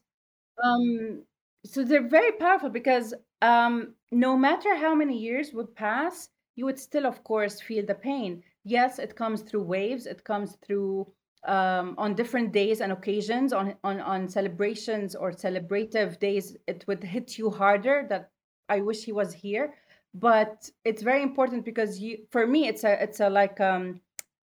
Um, 0.62 1.24
so 1.66 1.82
they're 1.82 2.08
very 2.08 2.30
powerful 2.30 2.70
because 2.70 3.12
um, 3.42 3.94
no 4.12 4.36
matter 4.36 4.76
how 4.76 4.94
many 4.94 5.18
years 5.18 5.52
would 5.52 5.74
pass, 5.74 6.28
you 6.54 6.64
would 6.64 6.78
still, 6.78 7.06
of 7.06 7.24
course, 7.24 7.60
feel 7.60 7.84
the 7.84 7.96
pain. 7.96 8.44
Yes, 8.62 9.00
it 9.00 9.16
comes 9.16 9.42
through 9.42 9.64
waves. 9.64 10.06
It 10.06 10.22
comes 10.22 10.56
through 10.64 11.12
um, 11.46 11.94
on 11.98 12.14
different 12.14 12.52
days 12.52 12.80
and 12.80 12.92
occasions, 12.92 13.52
on, 13.52 13.74
on 13.84 14.00
on 14.00 14.28
celebrations 14.28 15.14
or 15.14 15.32
celebrative 15.32 16.18
days. 16.18 16.56
It 16.66 16.84
would 16.86 17.02
hit 17.02 17.38
you 17.38 17.50
harder. 17.50 18.06
That 18.08 18.30
I 18.68 18.80
wish 18.80 19.04
he 19.04 19.12
was 19.12 19.32
here, 19.32 19.74
but 20.14 20.70
it's 20.84 21.02
very 21.02 21.22
important 21.22 21.64
because 21.64 21.98
you, 22.00 22.26
for 22.30 22.46
me, 22.46 22.68
it's 22.68 22.84
a 22.84 23.02
it's 23.02 23.20
a 23.20 23.28
like 23.28 23.60
um, 23.60 24.00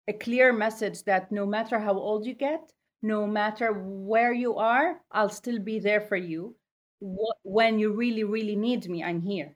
a 0.07 0.13
clear 0.13 0.53
message 0.53 1.03
that 1.03 1.31
no 1.31 1.45
matter 1.45 1.79
how 1.79 1.93
old 1.93 2.25
you 2.25 2.33
get, 2.33 2.71
no 3.01 3.25
matter 3.25 3.73
where 3.73 4.33
you 4.33 4.55
are, 4.57 5.01
I'll 5.11 5.29
still 5.29 5.59
be 5.59 5.79
there 5.79 6.01
for 6.01 6.17
you. 6.17 6.55
When 7.43 7.79
you 7.79 7.93
really, 7.93 8.23
really 8.23 8.55
need 8.55 8.87
me, 8.87 9.03
I'm 9.03 9.21
here. 9.21 9.55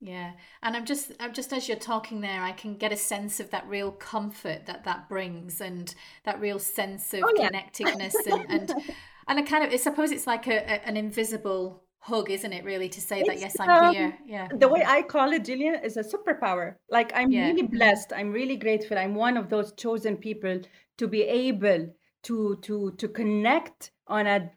Yeah, 0.00 0.32
and 0.62 0.76
I'm 0.76 0.84
just, 0.84 1.12
I'm 1.18 1.32
just 1.32 1.52
as 1.52 1.66
you're 1.66 1.76
talking 1.76 2.20
there, 2.20 2.42
I 2.42 2.52
can 2.52 2.76
get 2.76 2.92
a 2.92 2.96
sense 2.96 3.40
of 3.40 3.50
that 3.50 3.66
real 3.66 3.90
comfort 3.90 4.66
that 4.66 4.84
that 4.84 5.08
brings, 5.08 5.60
and 5.60 5.92
that 6.24 6.40
real 6.40 6.60
sense 6.60 7.12
of 7.14 7.24
Oh 7.24 7.32
yeah. 7.36 7.48
connectedness, 7.48 8.14
and 8.26 8.46
and 8.48 8.74
and 9.28 9.38
I 9.38 9.42
kind 9.42 9.64
of, 9.64 9.72
I 9.72 9.76
suppose 9.76 10.12
it's 10.12 10.26
like 10.26 10.46
a, 10.46 10.58
a 10.58 10.86
an 10.86 10.96
invisible 10.96 11.82
hug, 11.98 12.30
isn't 12.30 12.52
it? 12.52 12.64
Really, 12.64 12.88
to 12.88 13.00
say 13.00 13.24
that 13.24 13.40
yes, 13.40 13.58
I'm 13.58 13.70
um, 13.70 13.92
here. 13.92 14.16
Yeah, 14.24 14.48
the 14.56 14.68
way 14.68 14.84
I 14.86 15.02
call 15.02 15.32
it, 15.32 15.44
Jillian, 15.44 15.84
is 15.84 15.96
a 15.96 16.04
superpower. 16.04 16.76
Like 16.88 17.12
I'm 17.14 17.32
yeah, 17.32 17.48
really 17.48 17.66
blessed. 17.66 18.12
I'm 18.14 18.30
really 18.30 18.56
grateful. 18.56 18.98
I'm 18.98 19.16
one 19.16 19.36
of 19.36 19.50
those 19.50 19.72
chosen 19.72 20.16
people 20.16 20.60
to 20.98 21.08
be 21.08 21.22
able 21.22 21.92
to 22.24 22.56
to 22.62 22.92
to 22.92 23.08
connect 23.08 23.90
on 24.06 24.28
a 24.28 24.50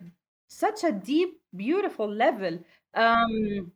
such 0.48 0.84
a 0.84 0.92
deep, 0.92 1.42
beautiful 1.56 2.14
level. 2.14 2.60
Um, 2.94 3.72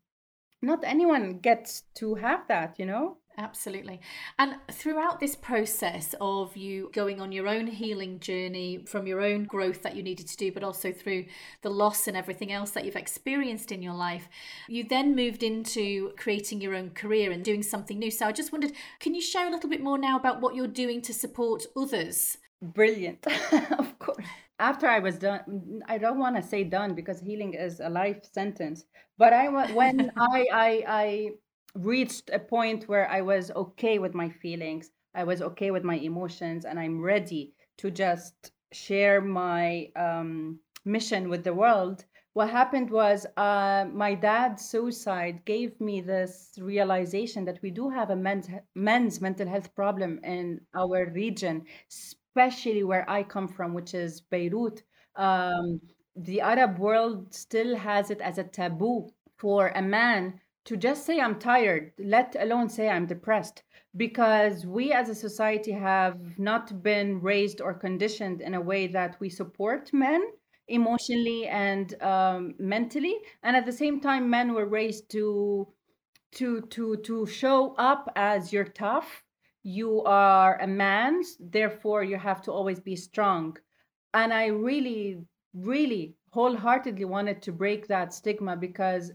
not 0.66 0.84
anyone 0.84 1.40
gets 1.40 1.84
to 1.96 2.16
have 2.16 2.48
that, 2.48 2.76
you 2.78 2.86
know? 2.86 3.18
absolutely. 3.38 4.00
And 4.40 4.56
throughout 4.72 5.20
this 5.20 5.36
process 5.36 6.16
of 6.22 6.56
you 6.56 6.90
going 6.94 7.22
on 7.22 7.32
your 7.32 7.48
own 7.48 7.68
healing 7.68 8.20
journey 8.20 8.84
from 8.86 9.08
your 9.08 9.22
own 9.22 9.44
growth 9.44 9.82
that 9.84 9.96
you 9.96 10.04
needed 10.04 10.28
to 10.28 10.38
do, 10.38 10.52
but 10.52 10.64
also 10.64 10.92
through 10.92 11.26
the 11.62 11.70
loss 11.70 12.08
and 12.08 12.16
everything 12.16 12.52
else 12.52 12.72
that 12.72 12.86
you've 12.86 12.96
experienced 12.96 13.72
in 13.72 13.82
your 13.82 13.94
life, 13.94 14.28
you 14.68 14.84
then 14.84 15.16
moved 15.16 15.44
into 15.44 16.12
creating 16.18 16.62
your 16.62 16.76
own 16.76 16.92
career 16.92 17.32
and 17.32 17.44
doing 17.44 17.64
something 17.64 18.00
new. 18.00 18.12
So 18.12 18.26
I 18.26 18.32
just 18.32 18.52
wondered, 18.52 18.74
can 19.00 19.14
you 19.14 19.22
share 19.22 19.48
a 19.48 19.52
little 19.52 19.70
bit 19.70 19.82
more 19.82 19.98
now 19.98 20.18
about 20.18 20.42
what 20.42 20.56
you're 20.56 20.68
doing 20.68 21.02
to 21.04 21.14
support 21.14 21.66
others? 21.76 22.38
Brilliant. 22.62 23.26
Of 23.78 24.00
course. 24.00 24.26
After 24.60 24.88
I 24.88 25.00
was 25.00 25.18
done, 25.20 25.82
I 25.88 25.98
don't 25.98 26.20
want 26.20 26.36
to 26.38 26.42
say 26.42 26.64
done 26.64 26.94
because 26.96 27.20
healing 27.20 27.54
is 27.54 27.80
a 27.80 27.90
life 27.90 28.24
sentence. 28.26 28.86
But 29.18 29.34
I 29.34 29.48
when 29.74 30.12
I 30.18 30.48
I 30.52 30.84
I 30.88 31.30
reached 31.76 32.30
a 32.32 32.40
point 32.40 32.88
where 32.88 33.10
I 33.10 33.22
was 33.22 33.52
okay 33.52 34.00
with 34.00 34.14
my 34.14 34.30
feelings, 34.30 34.92
I 35.14 35.24
was 35.26 35.42
okay 35.42 35.72
with 35.72 35.84
my 35.84 35.96
emotions, 35.96 36.66
and 36.66 36.80
I'm 36.80 37.02
ready 37.02 37.54
to 37.78 37.92
just 37.92 38.52
share 38.72 39.22
my 39.22 39.90
um, 39.96 40.60
mission 40.86 41.30
with 41.30 41.44
the 41.44 41.54
world. 41.54 42.06
What 42.34 42.50
happened 42.50 42.90
was 42.90 43.26
uh, 43.38 43.86
my 43.94 44.14
dad's 44.16 44.66
suicide 44.66 45.46
gave 45.46 45.80
me 45.80 46.02
this 46.02 46.58
realization 46.62 47.46
that 47.46 47.62
we 47.62 47.72
do 47.72 47.90
have 47.90 48.10
a 48.10 48.16
men's, 48.16 48.50
men's 48.76 49.22
mental 49.22 49.48
health 49.48 49.74
problem 49.74 50.20
in 50.24 50.60
our 50.76 51.10
region, 51.12 51.66
especially 52.36 52.84
where 52.84 53.10
I 53.10 53.24
come 53.24 53.48
from, 53.48 53.74
which 53.74 53.94
is 53.94 54.20
Beirut. 54.20 54.84
Um, 55.16 55.80
the 56.18 56.42
Arab 56.42 56.80
world 56.80 57.34
still 57.34 57.76
has 57.78 58.12
it 58.12 58.20
as 58.20 58.38
a 58.38 58.44
taboo 58.44 59.10
for 59.38 59.70
a 59.70 59.82
man 59.82 60.42
to 60.66 60.76
just 60.76 61.06
say 61.06 61.20
I'm 61.22 61.40
tired, 61.40 61.94
let 61.98 62.36
alone 62.40 62.70
say 62.70 62.90
I'm 62.90 63.06
depressed, 63.06 63.64
because 63.96 64.66
we 64.66 64.92
as 64.92 65.08
a 65.10 65.16
society 65.16 65.72
have 65.72 66.18
not 66.38 66.84
been 66.84 67.22
raised 67.22 67.62
or 67.62 67.74
conditioned 67.74 68.42
in 68.42 68.56
a 68.56 68.62
way 68.62 68.88
that 68.88 69.16
we 69.20 69.30
support 69.30 69.94
men 69.94 70.22
emotionally 70.68 71.48
and 71.48 72.02
um, 72.02 72.56
mentally, 72.60 73.16
and 73.44 73.56
at 73.56 73.66
the 73.66 73.72
same 73.72 74.02
time, 74.02 74.30
men 74.30 74.54
were 74.54 74.66
raised 74.66 75.10
to 75.12 75.68
to 76.34 76.62
to 76.64 76.98
to 76.98 77.26
show 77.28 77.76
up 77.76 78.12
as 78.16 78.52
you're 78.52 78.66
tough, 78.66 79.24
you 79.66 80.04
are 80.04 80.58
a 80.62 80.68
man, 80.68 81.24
therefore 81.40 82.04
you 82.04 82.18
have 82.18 82.42
to 82.44 82.52
always 82.54 82.80
be 82.80 82.96
strong, 82.96 83.58
and 84.14 84.32
I 84.34 84.46
really, 84.48 85.26
really 85.54 86.16
wholeheartedly 86.30 87.06
wanted 87.06 87.42
to 87.44 87.52
break 87.52 87.88
that 87.88 88.14
stigma 88.14 88.56
because 88.56 89.12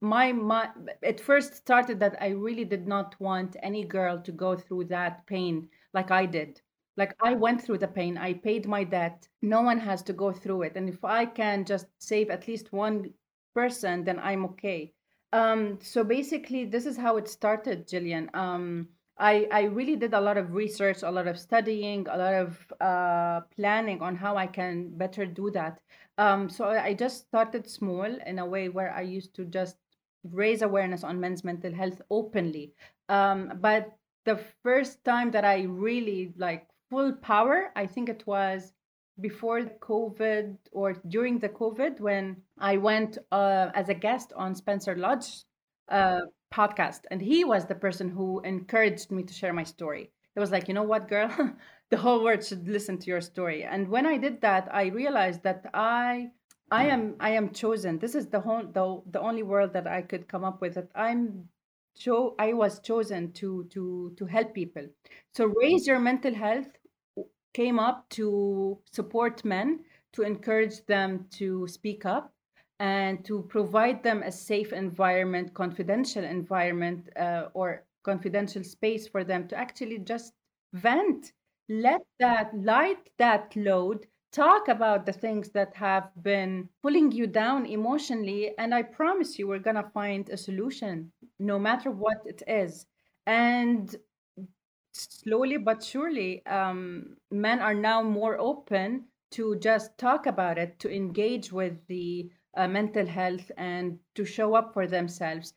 my 0.00 0.32
my 0.32 0.70
it 1.02 1.20
first 1.20 1.54
started 1.54 2.00
that 2.00 2.16
I 2.20 2.28
really 2.28 2.64
did 2.64 2.86
not 2.86 3.18
want 3.20 3.56
any 3.62 3.84
girl 3.84 4.20
to 4.22 4.32
go 4.32 4.56
through 4.56 4.84
that 4.86 5.26
pain 5.26 5.68
like 5.94 6.10
I 6.10 6.26
did. 6.26 6.60
Like 6.96 7.14
I 7.22 7.34
went 7.34 7.62
through 7.62 7.78
the 7.78 7.88
pain, 7.88 8.18
I 8.18 8.34
paid 8.34 8.66
my 8.66 8.84
debt. 8.84 9.28
No 9.42 9.62
one 9.62 9.78
has 9.78 10.02
to 10.04 10.12
go 10.12 10.32
through 10.32 10.62
it, 10.62 10.76
and 10.76 10.88
if 10.88 11.04
I 11.04 11.26
can 11.26 11.64
just 11.64 11.86
save 11.98 12.30
at 12.30 12.48
least 12.48 12.72
one 12.72 13.12
person, 13.54 14.04
then 14.04 14.18
I'm 14.18 14.44
okay. 14.46 14.92
Um, 15.32 15.78
so 15.80 16.04
basically, 16.04 16.64
this 16.66 16.84
is 16.86 16.96
how 16.96 17.16
it 17.16 17.28
started, 17.28 17.88
Jillian. 17.88 18.34
Um, 18.34 18.88
I 19.22 19.46
I 19.52 19.62
really 19.64 19.96
did 19.96 20.14
a 20.14 20.20
lot 20.20 20.36
of 20.36 20.52
research, 20.52 21.02
a 21.02 21.10
lot 21.10 21.28
of 21.28 21.38
studying, 21.38 22.06
a 22.08 22.16
lot 22.16 22.34
of 22.34 22.72
uh, 22.80 23.40
planning 23.56 24.02
on 24.02 24.16
how 24.16 24.36
I 24.36 24.48
can 24.48 24.90
better 24.98 25.24
do 25.26 25.50
that. 25.52 25.80
Um, 26.18 26.50
so 26.50 26.66
I 26.66 26.94
just 26.94 27.26
started 27.28 27.68
small 27.70 28.04
in 28.26 28.38
a 28.38 28.46
way 28.46 28.68
where 28.68 28.92
I 28.92 29.02
used 29.02 29.34
to 29.36 29.44
just 29.44 29.76
raise 30.24 30.62
awareness 30.62 31.04
on 31.04 31.20
men's 31.20 31.44
mental 31.44 31.72
health 31.72 32.02
openly. 32.10 32.74
Um, 33.08 33.58
but 33.60 33.96
the 34.24 34.36
first 34.62 35.04
time 35.04 35.30
that 35.32 35.44
I 35.44 35.62
really 35.62 36.34
like 36.36 36.66
full 36.90 37.12
power, 37.12 37.72
I 37.76 37.86
think 37.86 38.08
it 38.08 38.26
was 38.26 38.72
before 39.20 39.60
COVID 39.60 40.56
or 40.72 40.94
during 41.08 41.38
the 41.38 41.48
COVID 41.48 42.00
when 42.00 42.42
I 42.58 42.76
went 42.76 43.18
uh, 43.30 43.70
as 43.74 43.88
a 43.88 43.94
guest 43.94 44.32
on 44.34 44.54
Spencer 44.54 44.96
Lodge 44.96 45.44
uh, 45.88 46.22
podcast, 46.52 47.00
and 47.10 47.20
he 47.20 47.44
was 47.44 47.66
the 47.66 47.74
person 47.74 48.08
who 48.08 48.40
encouraged 48.40 49.10
me 49.10 49.22
to 49.22 49.32
share 49.32 49.52
my 49.52 49.64
story. 49.64 50.10
It 50.36 50.40
was 50.40 50.50
like, 50.50 50.68
you 50.68 50.74
know 50.74 50.82
what, 50.82 51.08
girl, 51.08 51.30
the 51.90 51.96
whole 51.96 52.22
world 52.22 52.44
should 52.44 52.68
listen 52.68 52.98
to 52.98 53.06
your 53.06 53.20
story. 53.20 53.64
And 53.64 53.88
when 53.88 54.06
I 54.06 54.16
did 54.18 54.40
that, 54.42 54.68
I 54.72 54.86
realized 54.86 55.42
that 55.42 55.66
I 55.74 56.30
I 56.70 56.86
am 56.86 57.16
I 57.20 57.30
am 57.30 57.52
chosen. 57.52 57.98
This 57.98 58.14
is 58.14 58.28
the 58.28 58.40
whole 58.40 58.64
the, 58.64 59.02
the 59.10 59.20
only 59.20 59.42
word 59.42 59.72
that 59.74 59.86
I 59.86 60.02
could 60.02 60.26
come 60.26 60.44
up 60.44 60.60
with 60.62 60.74
that 60.74 60.90
I'm 60.94 61.48
cho- 61.94 62.34
I 62.38 62.54
was 62.54 62.80
chosen 62.80 63.32
to 63.32 63.64
to 63.70 64.14
to 64.16 64.24
help 64.24 64.54
people. 64.54 64.86
So 65.34 65.46
raise 65.46 65.86
your 65.86 65.98
mental 65.98 66.34
health 66.34 66.70
came 67.52 67.78
up 67.78 68.08
to 68.08 68.78
support 68.90 69.44
men, 69.44 69.80
to 70.12 70.22
encourage 70.22 70.84
them 70.86 71.26
to 71.32 71.66
speak 71.68 72.06
up 72.06 72.32
and 72.82 73.24
to 73.24 73.42
provide 73.48 74.02
them 74.02 74.24
a 74.24 74.32
safe 74.32 74.72
environment, 74.72 75.54
confidential 75.54 76.24
environment 76.24 77.08
uh, 77.16 77.46
or 77.54 77.84
confidential 78.02 78.64
space 78.64 79.06
for 79.06 79.22
them 79.22 79.46
to 79.46 79.56
actually 79.56 79.98
just 79.98 80.32
vent. 80.72 81.32
Let 81.68 82.00
that 82.18 82.50
light 82.58 83.08
that 83.18 83.54
load 83.54 84.06
talk 84.32 84.66
about 84.66 85.06
the 85.06 85.12
things 85.12 85.50
that 85.50 85.76
have 85.76 86.10
been 86.22 86.68
pulling 86.82 87.12
you 87.12 87.26
down 87.26 87.66
emotionally 87.66 88.56
and 88.56 88.74
i 88.74 88.82
promise 88.82 89.38
you 89.38 89.46
we're 89.46 89.58
going 89.58 89.76
to 89.76 89.90
find 89.90 90.30
a 90.30 90.36
solution 90.38 91.12
no 91.38 91.58
matter 91.58 91.90
what 91.90 92.16
it 92.24 92.42
is 92.48 92.86
and 93.26 93.94
slowly 94.92 95.56
but 95.56 95.82
surely 95.82 96.44
um, 96.46 97.16
men 97.30 97.60
are 97.60 97.74
now 97.74 98.02
more 98.02 98.38
open 98.38 99.04
to 99.30 99.56
just 99.56 99.96
talk 99.96 100.26
about 100.26 100.58
it 100.58 100.78
to 100.78 100.90
engage 100.94 101.50
with 101.52 101.86
the 101.88 102.30
uh, 102.56 102.68
mental 102.68 103.06
health 103.06 103.50
and 103.56 103.98
to 104.14 104.24
show 104.24 104.54
up 104.54 104.72
for 104.72 104.86
themselves 104.86 105.54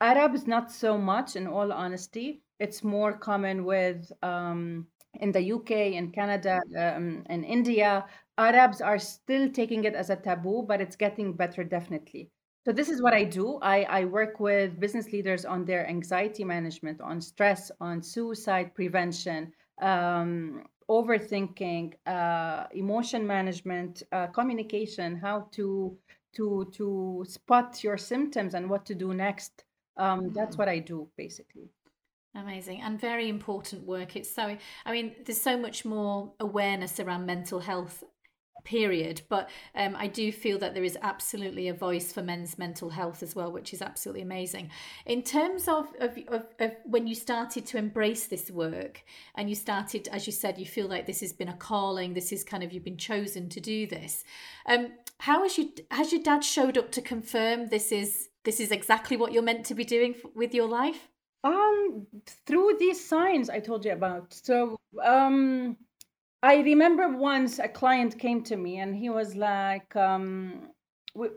arabs 0.00 0.46
not 0.46 0.70
so 0.70 0.98
much 0.98 1.36
in 1.36 1.46
all 1.46 1.72
honesty 1.72 2.42
it's 2.60 2.84
more 2.84 3.12
common 3.12 3.64
with 3.64 4.10
um, 4.22 4.86
in 5.20 5.32
the 5.32 5.52
UK, 5.52 5.70
in 5.70 6.10
Canada, 6.10 6.60
um, 6.76 7.24
in 7.28 7.44
India, 7.44 8.04
Arabs 8.38 8.80
are 8.80 8.98
still 8.98 9.48
taking 9.48 9.84
it 9.84 9.94
as 9.94 10.10
a 10.10 10.16
taboo, 10.16 10.64
but 10.66 10.80
it's 10.80 10.96
getting 10.96 11.32
better 11.32 11.62
definitely. 11.62 12.30
So 12.64 12.72
this 12.72 12.88
is 12.88 13.02
what 13.02 13.12
I 13.12 13.24
do. 13.24 13.58
I, 13.62 13.82
I 13.84 14.04
work 14.06 14.40
with 14.40 14.80
business 14.80 15.12
leaders 15.12 15.44
on 15.44 15.64
their 15.64 15.86
anxiety 15.86 16.44
management, 16.44 17.00
on 17.00 17.20
stress, 17.20 17.70
on 17.80 18.02
suicide 18.02 18.74
prevention, 18.74 19.52
um, 19.82 20.64
overthinking, 20.88 21.94
uh, 22.06 22.66
emotion 22.72 23.26
management, 23.26 24.02
uh, 24.12 24.26
communication, 24.28 25.16
how 25.16 25.48
to 25.52 25.96
to 26.36 26.68
to 26.72 27.24
spot 27.28 27.82
your 27.84 27.96
symptoms 27.96 28.54
and 28.54 28.68
what 28.68 28.84
to 28.86 28.94
do 28.94 29.14
next. 29.14 29.64
Um, 29.96 30.32
that's 30.32 30.56
mm. 30.56 30.58
what 30.58 30.68
I 30.68 30.78
do 30.80 31.08
basically. 31.16 31.70
Amazing 32.36 32.82
and 32.82 33.00
very 33.00 33.28
important 33.28 33.86
work. 33.86 34.16
It's 34.16 34.34
so, 34.34 34.56
I 34.84 34.92
mean, 34.92 35.14
there's 35.24 35.40
so 35.40 35.56
much 35.56 35.84
more 35.84 36.32
awareness 36.40 36.98
around 36.98 37.26
mental 37.26 37.60
health, 37.60 38.02
period. 38.64 39.22
But 39.28 39.50
um, 39.74 39.94
I 39.96 40.06
do 40.06 40.32
feel 40.32 40.58
that 40.58 40.74
there 40.74 40.84
is 40.84 40.98
absolutely 41.02 41.68
a 41.68 41.74
voice 41.74 42.12
for 42.12 42.22
men's 42.22 42.58
mental 42.58 42.90
health 42.90 43.22
as 43.22 43.34
well, 43.34 43.52
which 43.52 43.72
is 43.72 43.82
absolutely 43.82 44.22
amazing. 44.22 44.70
In 45.06 45.22
terms 45.22 45.68
of, 45.68 45.88
of, 46.00 46.18
of, 46.28 46.46
of 46.58 46.72
when 46.84 47.06
you 47.06 47.14
started 47.14 47.66
to 47.66 47.78
embrace 47.78 48.26
this 48.26 48.50
work 48.50 49.02
and 49.34 49.48
you 49.48 49.54
started, 49.54 50.08
as 50.08 50.26
you 50.26 50.32
said, 50.32 50.58
you 50.58 50.66
feel 50.66 50.88
like 50.88 51.06
this 51.06 51.20
has 51.20 51.32
been 51.32 51.48
a 51.48 51.56
calling, 51.56 52.14
this 52.14 52.32
is 52.32 52.42
kind 52.42 52.62
of, 52.62 52.72
you've 52.72 52.84
been 52.84 52.96
chosen 52.96 53.48
to 53.50 53.60
do 53.60 53.86
this. 53.86 54.24
Um, 54.66 54.92
how 55.18 55.42
has, 55.42 55.56
you, 55.58 55.72
has 55.90 56.12
your 56.12 56.22
dad 56.22 56.42
showed 56.42 56.76
up 56.78 56.90
to 56.92 57.02
confirm 57.02 57.68
this 57.68 57.92
is, 57.92 58.28
this 58.44 58.60
is 58.60 58.70
exactly 58.70 59.16
what 59.16 59.32
you're 59.32 59.42
meant 59.42 59.66
to 59.66 59.74
be 59.74 59.84
doing 59.84 60.14
with 60.34 60.54
your 60.54 60.68
life? 60.68 61.08
Um, 61.44 62.06
through 62.46 62.76
these 62.78 63.06
signs 63.06 63.50
I 63.50 63.60
told 63.60 63.84
you 63.84 63.92
about. 63.92 64.32
So, 64.32 64.78
um, 65.02 65.76
I 66.44 66.56
remember 66.60 67.08
once 67.08 67.58
a 67.58 67.68
client 67.68 68.18
came 68.18 68.42
to 68.44 68.56
me 68.56 68.78
and 68.78 68.94
he 68.94 69.08
was 69.10 69.34
like, 69.34 69.96
um, 69.96 70.70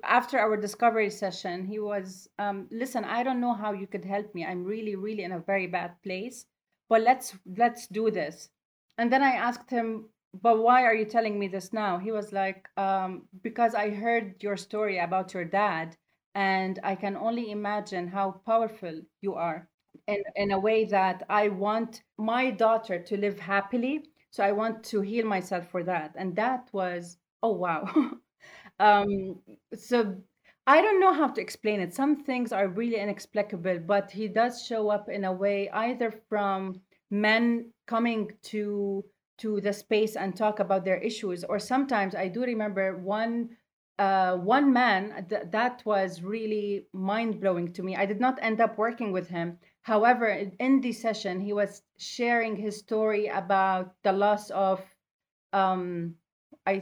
after 0.03 0.37
our 0.37 0.57
discovery 0.57 1.09
session, 1.09 1.65
he 1.65 1.79
was, 1.79 2.27
um, 2.39 2.67
listen, 2.71 3.03
I 3.05 3.23
don't 3.23 3.39
know 3.39 3.53
how 3.53 3.71
you 3.73 3.87
could 3.87 4.03
help 4.05 4.35
me. 4.35 4.45
I'm 4.45 4.63
really, 4.63 4.95
really 4.95 5.23
in 5.23 5.31
a 5.31 5.39
very 5.39 5.65
bad 5.67 5.93
place, 6.03 6.45
but 6.89 7.01
let's 7.01 7.35
let's 7.57 7.87
do 7.87 8.11
this. 8.11 8.49
And 8.97 9.11
then 9.11 9.23
I 9.23 9.31
asked 9.31 9.69
him, 9.69 10.09
but 10.41 10.59
why 10.59 10.83
are 10.83 10.93
you 10.95 11.05
telling 11.05 11.39
me 11.39 11.47
this 11.47 11.71
now? 11.73 11.97
He 11.97 12.11
was 12.11 12.33
like, 12.33 12.67
um, 12.77 13.27
because 13.41 13.73
I 13.75 13.89
heard 13.91 14.43
your 14.43 14.57
story 14.57 14.97
about 14.99 15.33
your 15.33 15.45
dad, 15.45 15.95
and 16.35 16.79
I 16.83 16.95
can 16.95 17.15
only 17.15 17.51
imagine 17.51 18.07
how 18.09 18.41
powerful 18.45 19.01
you 19.21 19.35
are 19.35 19.69
in, 20.07 20.23
in 20.35 20.51
a 20.51 20.59
way 20.59 20.85
that 20.85 21.23
I 21.29 21.47
want 21.49 22.03
my 22.17 22.51
daughter 22.51 22.99
to 23.01 23.17
live 23.17 23.39
happily. 23.39 24.03
So 24.31 24.43
I 24.43 24.51
want 24.51 24.83
to 24.85 25.01
heal 25.01 25.25
myself 25.25 25.69
for 25.69 25.83
that. 25.83 26.13
And 26.17 26.35
that 26.35 26.69
was, 26.73 27.17
oh, 27.43 27.53
wow. 27.53 27.87
um, 28.79 29.39
so 29.75 30.15
I 30.65 30.81
don't 30.81 30.99
know 30.99 31.13
how 31.13 31.27
to 31.29 31.41
explain 31.41 31.79
it. 31.79 31.93
Some 31.93 32.23
things 32.23 32.51
are 32.51 32.67
really 32.67 32.97
inexplicable, 32.99 33.79
but 33.79 34.11
he 34.11 34.27
does 34.27 34.65
show 34.65 34.89
up 34.89 35.09
in 35.09 35.23
a 35.23 35.31
way 35.31 35.69
either 35.69 36.11
from 36.29 36.81
men 37.09 37.71
coming 37.87 38.31
to 38.43 39.03
to 39.37 39.61
the 39.61 39.71
space 39.71 40.15
and 40.15 40.35
talk 40.35 40.59
about 40.59 40.83
their 40.83 40.97
issues 40.97 41.43
or 41.43 41.59
sometimes 41.59 42.15
i 42.15 42.27
do 42.27 42.41
remember 42.43 42.97
one 42.97 43.47
uh, 43.99 44.35
one 44.37 44.71
man 44.73 45.25
th- 45.29 45.43
that 45.51 45.81
was 45.85 46.21
really 46.21 46.85
mind 46.93 47.39
blowing 47.39 47.71
to 47.73 47.81
me. 47.81 47.95
I 47.95 48.05
did 48.05 48.19
not 48.19 48.37
end 48.41 48.61
up 48.61 48.77
working 48.77 49.11
with 49.11 49.27
him, 49.27 49.57
However, 49.87 50.27
in 50.27 50.81
this 50.81 51.01
session, 51.01 51.39
he 51.39 51.53
was 51.53 51.81
sharing 51.97 52.57
his 52.57 52.77
story 52.77 53.27
about 53.27 53.95
the 54.03 54.11
loss 54.11 54.49
of, 54.51 54.81
um, 55.53 56.15
I, 56.65 56.81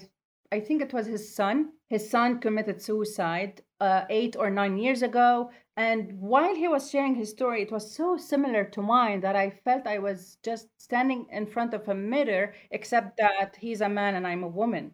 I 0.51 0.59
think 0.59 0.81
it 0.81 0.91
was 0.93 1.05
his 1.05 1.35
son. 1.35 1.73
His 1.89 2.09
son 2.09 2.39
committed 2.39 2.81
suicide 2.81 3.61
uh, 3.79 4.05
eight 4.09 4.35
or 4.35 4.49
nine 4.49 4.77
years 4.77 5.03
ago. 5.03 5.51
And 5.77 6.19
while 6.19 6.55
he 6.55 6.67
was 6.67 6.89
sharing 6.89 7.15
his 7.15 7.29
story, 7.29 7.61
it 7.61 7.71
was 7.71 7.95
so 7.95 8.17
similar 8.17 8.63
to 8.65 8.81
mine 8.81 9.21
that 9.21 9.35
I 9.35 9.51
felt 9.51 9.85
I 9.85 9.99
was 9.99 10.37
just 10.43 10.69
standing 10.81 11.27
in 11.31 11.45
front 11.45 11.73
of 11.75 11.87
a 11.89 11.93
mirror, 11.93 12.53
except 12.71 13.17
that 13.17 13.55
he's 13.57 13.81
a 13.81 13.89
man 13.89 14.15
and 14.15 14.25
I'm 14.25 14.43
a 14.43 14.47
woman. 14.47 14.93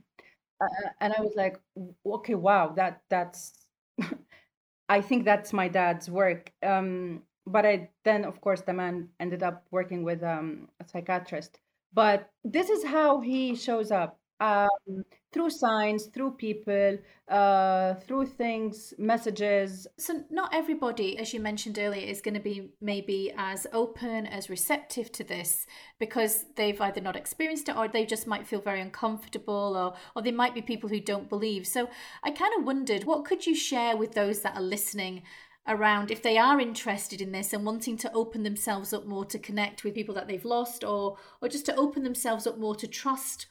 Uh, 0.62 0.90
and 1.02 1.14
I 1.14 1.22
was 1.22 1.34
like, 1.36 1.60
okay, 2.06 2.36
wow, 2.36 2.70
that 2.76 3.02
that's. 3.10 3.54
I 4.90 5.02
think 5.02 5.26
that's 5.26 5.54
my 5.54 5.68
dad's 5.70 6.10
work. 6.10 6.52
Um, 6.64 7.24
but 7.46 7.66
I 7.66 7.90
then, 8.04 8.26
of 8.26 8.42
course, 8.42 8.62
the 8.62 8.74
man 8.74 9.10
ended 9.20 9.44
up 9.44 9.66
working 9.72 10.04
with 10.04 10.24
um, 10.24 10.70
a 10.80 10.88
psychiatrist. 10.88 11.60
But 11.94 12.30
this 12.44 12.70
is 12.70 12.86
how 12.86 13.20
he 13.20 13.56
shows 13.56 13.92
up 13.92 14.18
um, 14.42 15.04
through 15.32 15.52
signs, 15.52 16.08
through 16.08 16.32
people, 16.32 16.98
uh, 17.30 17.94
through 17.96 18.26
things, 18.26 18.94
messages. 18.98 19.88
So, 19.98 20.24
not 20.30 20.54
everybody, 20.54 21.18
as 21.20 21.32
you 21.34 21.40
mentioned 21.40 21.78
earlier, 21.78 22.06
is 22.06 22.22
going 22.22 22.34
to 22.34 22.40
be 22.40 22.72
maybe 22.82 23.32
as 23.38 23.68
open, 23.72 24.26
as 24.26 24.50
receptive 24.50 25.12
to 25.14 25.24
this 25.24 25.68
because 26.00 26.46
they've 26.56 26.82
either 26.82 27.02
not 27.02 27.16
experienced 27.16 27.70
it 27.70 27.78
or 27.78 27.88
they 27.88 28.06
just 28.06 28.26
might 28.26 28.48
feel 28.48 28.62
very 28.62 28.82
uncomfortable 28.82 29.78
or, 29.78 29.94
or 30.16 30.24
they 30.24 30.32
might 30.32 30.56
be 30.56 30.62
people 30.62 30.90
who 30.90 31.00
don't 31.00 31.30
believe. 31.30 31.68
So, 31.68 31.90
I 32.24 32.32
kind 32.32 32.54
of 32.58 32.66
wondered 32.66 33.04
what 33.04 33.26
could 33.26 33.46
you 33.46 33.56
share 33.56 33.96
with 33.96 34.14
those 34.14 34.42
that 34.42 34.56
are 34.56 34.62
listening? 34.62 35.22
Around 35.68 36.10
if 36.10 36.24
they 36.24 36.38
are 36.38 36.60
interested 36.60 37.22
in 37.22 37.32
this 37.32 37.54
and 37.54 37.66
wanting 37.66 37.98
to 37.98 38.12
open 38.14 38.44
themselves 38.44 38.94
up 38.94 39.06
more 39.06 39.26
to 39.26 39.38
connect 39.38 39.84
with 39.84 39.94
people 39.94 40.16
that 40.16 40.28
they've 40.28 40.46
lost 40.46 40.84
or 40.84 41.18
or 41.42 41.48
just 41.48 41.66
to 41.66 41.76
open 41.76 42.04
themselves 42.04 42.48
up 42.48 42.58
more 42.58 42.76
to 42.76 42.88
trust 42.88 43.48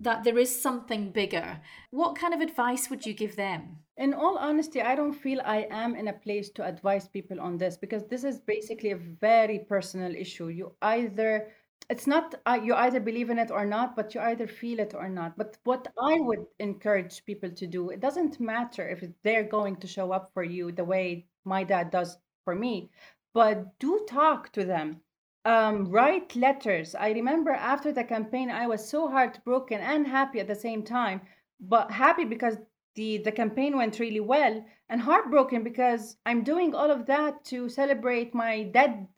that 0.00 0.24
there 0.24 0.38
is 0.38 0.60
something 0.60 1.10
bigger. 1.10 1.60
What 1.90 2.18
kind 2.18 2.34
of 2.34 2.40
advice 2.40 2.90
would 2.90 3.06
you 3.06 3.14
give 3.14 3.36
them? 3.36 3.76
In 3.96 4.14
all 4.14 4.36
honesty, 4.36 4.82
I 4.82 4.96
don't 4.96 5.12
feel 5.12 5.40
I 5.44 5.68
am 5.70 5.94
in 5.94 6.08
a 6.08 6.12
place 6.12 6.50
to 6.50 6.64
advise 6.64 7.06
people 7.06 7.40
on 7.40 7.56
this 7.56 7.76
because 7.76 8.02
this 8.08 8.24
is 8.24 8.40
basically 8.40 8.90
a 8.90 8.96
very 8.96 9.60
personal 9.60 10.12
issue. 10.14 10.48
You 10.48 10.72
either 10.82 11.48
it's 11.90 12.06
not 12.06 12.34
uh, 12.46 12.58
you 12.62 12.74
either 12.74 13.00
believe 13.00 13.30
in 13.30 13.38
it 13.38 13.50
or 13.50 13.64
not 13.64 13.96
but 13.96 14.14
you 14.14 14.20
either 14.20 14.46
feel 14.46 14.78
it 14.78 14.94
or 14.94 15.08
not 15.08 15.36
but 15.36 15.56
what 15.64 15.86
i 16.02 16.18
would 16.20 16.44
encourage 16.58 17.24
people 17.24 17.50
to 17.50 17.66
do 17.66 17.90
it 17.90 18.00
doesn't 18.00 18.40
matter 18.40 18.88
if 18.88 19.04
they're 19.22 19.44
going 19.44 19.76
to 19.76 19.86
show 19.86 20.12
up 20.12 20.30
for 20.32 20.42
you 20.42 20.72
the 20.72 20.84
way 20.84 21.26
my 21.44 21.64
dad 21.64 21.90
does 21.90 22.18
for 22.44 22.54
me 22.54 22.90
but 23.34 23.78
do 23.78 24.04
talk 24.08 24.50
to 24.52 24.64
them 24.64 25.00
um, 25.44 25.90
write 25.90 26.36
letters. 26.36 26.94
I 26.94 27.10
remember 27.10 27.50
after 27.50 27.92
the 27.92 28.04
campaign, 28.04 28.50
I 28.50 28.66
was 28.66 28.88
so 28.88 29.08
heartbroken 29.08 29.80
and 29.80 30.06
happy 30.06 30.40
at 30.40 30.46
the 30.46 30.54
same 30.54 30.84
time. 30.84 31.22
But 31.60 31.90
happy 31.90 32.24
because 32.24 32.58
the 32.94 33.18
the 33.18 33.32
campaign 33.32 33.76
went 33.76 33.98
really 33.98 34.20
well, 34.20 34.64
and 34.88 35.00
heartbroken 35.00 35.62
because 35.64 36.16
I'm 36.26 36.44
doing 36.44 36.74
all 36.74 36.90
of 36.90 37.06
that 37.06 37.44
to 37.46 37.68
celebrate 37.68 38.34
my 38.34 38.64
dead 38.64 39.08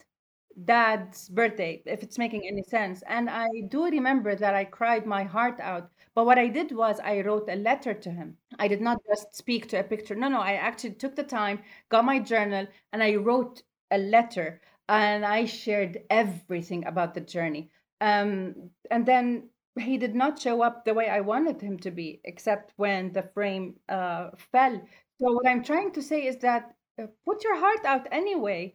dad's 0.65 1.29
birthday, 1.29 1.83
if 1.87 2.03
it's 2.03 2.19
making 2.19 2.47
any 2.47 2.63
sense. 2.63 3.03
And 3.09 3.29
I 3.31 3.49
do 3.69 3.85
remember 3.85 4.35
that 4.37 4.55
I 4.55 4.65
cried 4.65 5.07
my 5.07 5.25
heart 5.25 5.59
out. 5.61 5.91
But 6.15 6.27
what 6.27 6.39
I 6.39 6.49
did 6.49 6.73
was 6.73 7.01
I 7.01 7.21
wrote 7.23 7.49
a 7.49 7.57
letter 7.57 7.95
to 7.95 8.11
him. 8.11 8.37
I 8.59 8.69
did 8.69 8.81
not 8.81 9.01
just 9.07 9.35
speak 9.35 9.69
to 9.69 9.81
a 9.81 9.85
picture. 9.85 10.15
No, 10.15 10.29
no, 10.29 10.41
I 10.41 10.55
actually 10.55 10.95
took 10.95 11.17
the 11.17 11.25
time, 11.25 11.63
got 11.89 12.05
my 12.05 12.19
journal, 12.21 12.67
and 12.93 13.03
I 13.03 13.17
wrote 13.17 13.63
a 13.91 13.99
letter 13.99 14.61
and 14.89 15.25
I 15.25 15.45
shared 15.47 16.03
everything 16.11 16.87
about 16.87 17.15
the 17.15 17.21
journey. 17.21 17.71
Um, 18.01 18.71
and 18.91 19.07
then 19.07 19.49
he 19.79 19.99
did 19.99 20.15
not 20.15 20.39
show 20.39 20.63
up 20.63 20.85
the 20.85 20.95
way 20.95 21.09
I 21.09 21.21
wanted 21.21 21.61
him 21.61 21.79
to 21.81 21.91
be, 21.91 22.21
except 22.25 22.73
when 22.77 23.13
the 23.13 23.23
frame 23.23 23.77
uh, 23.89 24.31
fell. 24.53 24.81
So 25.21 25.33
what 25.33 25.47
I'm 25.47 25.65
trying 25.65 25.93
to 25.93 26.03
say 26.03 26.27
is 26.27 26.37
that 26.39 26.75
uh, 27.01 27.07
put 27.25 27.43
your 27.45 27.57
heart 27.59 27.85
out 27.85 28.07
anyway. 28.13 28.75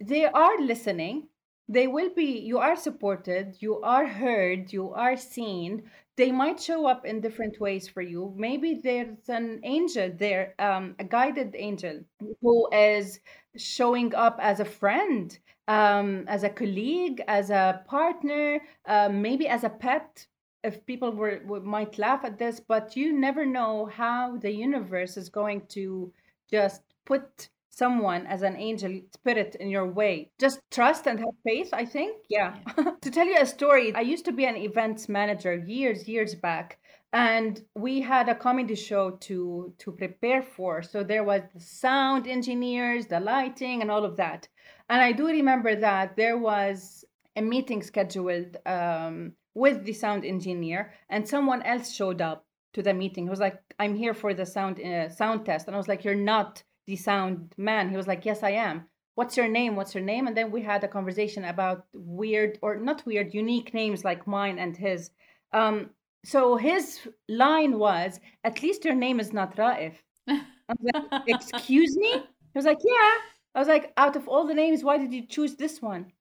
They 0.00 0.24
are 0.26 0.60
listening. 0.60 1.28
They 1.68 1.86
will 1.86 2.10
be. 2.14 2.40
You 2.40 2.58
are 2.58 2.76
supported. 2.76 3.56
You 3.60 3.80
are 3.82 4.06
heard. 4.06 4.72
You 4.72 4.92
are 4.92 5.16
seen. 5.16 5.90
They 6.16 6.32
might 6.32 6.60
show 6.60 6.86
up 6.86 7.06
in 7.06 7.20
different 7.20 7.60
ways 7.60 7.88
for 7.88 8.02
you. 8.02 8.34
Maybe 8.36 8.74
there's 8.82 9.28
an 9.28 9.60
angel 9.62 10.10
there, 10.14 10.54
um, 10.58 10.96
a 10.98 11.04
guided 11.04 11.54
angel 11.56 12.00
who 12.42 12.68
is 12.72 13.20
showing 13.56 14.14
up 14.14 14.38
as 14.40 14.60
a 14.60 14.64
friend, 14.64 15.38
um, 15.68 16.24
as 16.26 16.42
a 16.42 16.50
colleague, 16.50 17.22
as 17.28 17.50
a 17.50 17.82
partner, 17.86 18.60
uh, 18.86 19.08
maybe 19.08 19.46
as 19.48 19.64
a 19.64 19.70
pet. 19.70 20.26
If 20.62 20.84
people 20.84 21.12
were, 21.12 21.40
were 21.46 21.60
might 21.60 21.96
laugh 21.96 22.24
at 22.24 22.38
this, 22.38 22.60
but 22.60 22.96
you 22.96 23.12
never 23.12 23.46
know 23.46 23.86
how 23.86 24.36
the 24.36 24.50
universe 24.52 25.16
is 25.16 25.30
going 25.30 25.66
to 25.68 26.12
just 26.50 26.82
put 27.06 27.48
someone 27.82 28.22
as 28.34 28.42
an 28.42 28.56
angel 28.68 28.92
spirit 29.16 29.56
in 29.62 29.68
your 29.76 29.88
way. 30.00 30.14
Just 30.44 30.58
trust 30.70 31.02
and 31.08 31.18
have 31.24 31.36
faith, 31.48 31.70
I 31.82 31.84
think. 31.94 32.12
Yeah. 32.28 32.50
yeah. 32.78 32.92
to 33.04 33.10
tell 33.10 33.26
you 33.26 33.38
a 33.40 33.46
story, 33.46 33.86
I 33.94 34.02
used 34.14 34.26
to 34.26 34.34
be 34.40 34.44
an 34.52 34.58
events 34.68 35.08
manager 35.08 35.54
years, 35.76 36.00
years 36.14 36.34
back 36.34 36.66
and 37.12 37.62
we 37.74 38.00
had 38.00 38.28
a 38.28 38.34
comedy 38.34 38.74
show 38.74 39.10
to 39.28 39.72
to 39.78 39.90
prepare 39.92 40.42
for 40.42 40.80
so 40.82 41.02
there 41.02 41.24
was 41.24 41.42
the 41.52 41.60
sound 41.60 42.26
engineers 42.26 43.06
the 43.06 43.18
lighting 43.18 43.82
and 43.82 43.90
all 43.90 44.04
of 44.04 44.16
that 44.16 44.46
and 44.88 45.00
i 45.02 45.10
do 45.10 45.26
remember 45.26 45.74
that 45.74 46.16
there 46.16 46.38
was 46.38 47.04
a 47.36 47.42
meeting 47.42 47.82
scheduled 47.82 48.56
um, 48.66 49.32
with 49.54 49.84
the 49.84 49.92
sound 49.92 50.24
engineer 50.24 50.92
and 51.08 51.26
someone 51.26 51.62
else 51.62 51.92
showed 51.92 52.20
up 52.20 52.44
to 52.72 52.82
the 52.82 52.94
meeting 52.94 53.24
he 53.24 53.30
was 53.30 53.40
like 53.40 53.58
i'm 53.80 53.96
here 53.96 54.14
for 54.14 54.32
the 54.32 54.46
sound 54.46 54.80
uh, 54.80 55.08
sound 55.08 55.44
test 55.44 55.66
and 55.66 55.74
i 55.74 55.78
was 55.78 55.88
like 55.88 56.04
you're 56.04 56.14
not 56.34 56.62
the 56.86 56.96
sound 56.96 57.52
man 57.56 57.90
he 57.90 57.96
was 57.96 58.06
like 58.06 58.24
yes 58.24 58.42
i 58.42 58.50
am 58.50 58.86
what's 59.14 59.36
your 59.36 59.48
name 59.48 59.76
what's 59.76 59.94
your 59.94 60.04
name 60.04 60.26
and 60.26 60.36
then 60.36 60.50
we 60.50 60.62
had 60.62 60.82
a 60.84 60.88
conversation 60.88 61.44
about 61.44 61.86
weird 61.92 62.58
or 62.62 62.76
not 62.76 63.04
weird 63.06 63.34
unique 63.34 63.74
names 63.74 64.04
like 64.04 64.26
mine 64.26 64.58
and 64.58 64.76
his 64.76 65.10
um, 65.52 65.90
so 66.24 66.56
his 66.56 67.00
line 67.28 67.78
was, 67.78 68.20
"At 68.44 68.62
least 68.62 68.84
your 68.84 68.94
name 68.94 69.20
is 69.20 69.32
not 69.32 69.56
Raif." 69.56 69.94
Like, 70.26 70.38
Excuse 71.26 71.96
me? 71.96 72.12
He 72.12 72.54
was 72.54 72.66
like, 72.66 72.78
"Yeah." 72.84 73.14
I 73.54 73.58
was 73.58 73.68
like, 73.68 73.92
"Out 73.96 74.16
of 74.16 74.28
all 74.28 74.46
the 74.46 74.54
names, 74.54 74.84
why 74.84 74.98
did 74.98 75.12
you 75.12 75.26
choose 75.26 75.56
this 75.56 75.80
one?" 75.80 76.12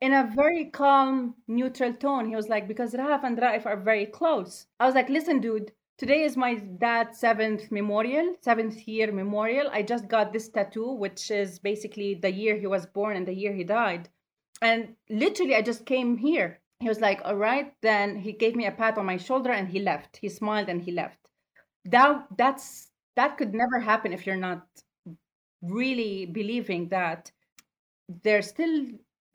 In 0.00 0.12
a 0.12 0.30
very 0.34 0.66
calm, 0.66 1.36
neutral 1.46 1.94
tone, 1.94 2.28
he 2.28 2.36
was 2.36 2.48
like, 2.48 2.68
"Because 2.68 2.94
Raif 2.94 3.24
and 3.24 3.38
Raif 3.38 3.64
are 3.64 3.76
very 3.76 4.06
close." 4.06 4.66
I 4.80 4.86
was 4.86 4.94
like, 4.94 5.08
"Listen, 5.08 5.40
dude." 5.40 5.72
Today 5.96 6.22
is 6.22 6.36
my 6.36 6.54
dad's 6.54 7.18
seventh 7.18 7.70
memorial, 7.70 8.34
seventh 8.40 8.86
year 8.88 9.12
memorial. 9.12 9.68
I 9.72 9.82
just 9.82 10.08
got 10.08 10.32
this 10.32 10.48
tattoo, 10.48 10.92
which 10.92 11.30
is 11.30 11.58
basically 11.58 12.14
the 12.14 12.32
year 12.32 12.56
he 12.56 12.66
was 12.66 12.86
born 12.86 13.16
and 13.16 13.26
the 13.26 13.34
year 13.34 13.52
he 13.52 13.64
died. 13.64 14.08
And 14.60 14.96
literally, 15.08 15.54
I 15.54 15.62
just 15.62 15.86
came 15.86 16.16
here 16.16 16.60
he 16.84 16.88
was 16.88 17.00
like, 17.00 17.22
all 17.24 17.36
right. 17.36 17.72
Then 17.80 18.16
he 18.16 18.32
gave 18.32 18.54
me 18.54 18.66
a 18.66 18.70
pat 18.70 18.98
on 18.98 19.06
my 19.06 19.16
shoulder 19.16 19.50
and 19.50 19.68
he 19.68 19.80
left. 19.80 20.18
He 20.18 20.28
smiled 20.28 20.68
and 20.68 20.82
he 20.82 20.92
left. 20.92 21.18
That 21.86 22.26
that's 22.36 22.90
that 23.16 23.38
could 23.38 23.54
never 23.54 23.78
happen 23.80 24.12
if 24.12 24.26
you're 24.26 24.36
not 24.36 24.66
really 25.62 26.26
believing 26.26 26.88
that 26.88 27.32
there's 28.22 28.48
still 28.48 28.86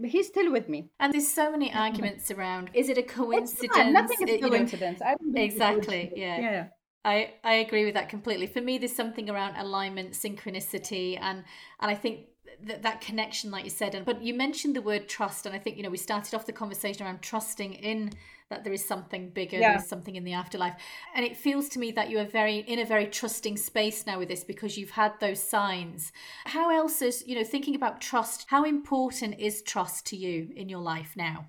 he's 0.08 0.28
still 0.28 0.52
with 0.52 0.70
me. 0.70 0.90
And 1.00 1.14
there's 1.14 1.32
so 1.32 1.52
many 1.52 1.74
arguments 1.74 2.32
around. 2.32 2.70
Is 2.74 2.90
it 2.90 2.98
a 2.98 3.04
coincidence? 3.04 3.92
Nothing 3.92 4.28
is 4.28 4.42
coincidence. 4.42 5.00
Know, 5.00 5.42
exactly. 5.42 6.12
Yeah. 6.16 6.40
Yeah. 6.40 6.68
I, 7.06 7.34
I 7.44 7.54
agree 7.56 7.86
with 7.86 7.94
that 7.94 8.10
completely. 8.10 8.46
For 8.46 8.62
me, 8.62 8.78
there's 8.78 8.96
something 8.96 9.30
around 9.30 9.56
alignment, 9.56 10.12
synchronicity, 10.12 11.18
and 11.20 11.44
and 11.80 11.92
I 11.92 11.96
think 11.96 12.28
that 12.64 12.84
that 12.84 13.00
connection 13.00 13.52
like 13.52 13.64
you 13.64 13.70
said 13.70 13.96
and 13.96 14.06
but 14.06 14.22
you 14.22 14.34
mentioned 14.34 14.76
the 14.76 14.82
word 14.82 15.08
trust 15.08 15.46
and 15.46 15.56
i 15.56 15.60
think 15.60 15.78
you 15.78 15.84
know 15.84 15.90
we 15.90 15.98
started 15.98 16.36
off 16.36 16.46
the 16.46 16.52
conversation 16.52 17.06
around 17.06 17.22
trusting 17.22 17.74
in 17.74 18.12
that 18.50 18.64
there 18.64 18.74
is 18.74 18.86
something 18.86 19.30
bigger 19.30 19.58
yeah. 19.58 19.72
there's 19.72 19.88
something 19.88 20.16
in 20.16 20.24
the 20.24 20.34
afterlife. 20.34 20.76
And 21.16 21.26
it 21.26 21.38
feels 21.38 21.70
to 21.70 21.80
me 21.80 21.92
that 21.92 22.10
you 22.10 22.20
are 22.20 22.26
very 22.26 22.58
in 22.58 22.80
a 22.80 22.86
very 22.86 23.08
trusting 23.08 23.58
space 23.58 24.06
now 24.06 24.20
with 24.20 24.28
this 24.28 24.44
because 24.44 24.78
you've 24.78 24.92
had 24.92 25.14
those 25.20 25.42
signs. 25.42 26.12
How 26.46 26.70
else 26.76 27.02
is 27.02 27.24
you 27.28 27.36
know 27.36 27.44
thinking 27.44 27.76
about 27.76 28.02
trust 28.02 28.46
how 28.50 28.64
important 28.64 29.40
is 29.40 29.62
trust 29.62 30.06
to 30.08 30.18
you 30.18 30.50
in 30.56 30.70
your 30.70 30.82
life 30.82 31.14
now? 31.16 31.48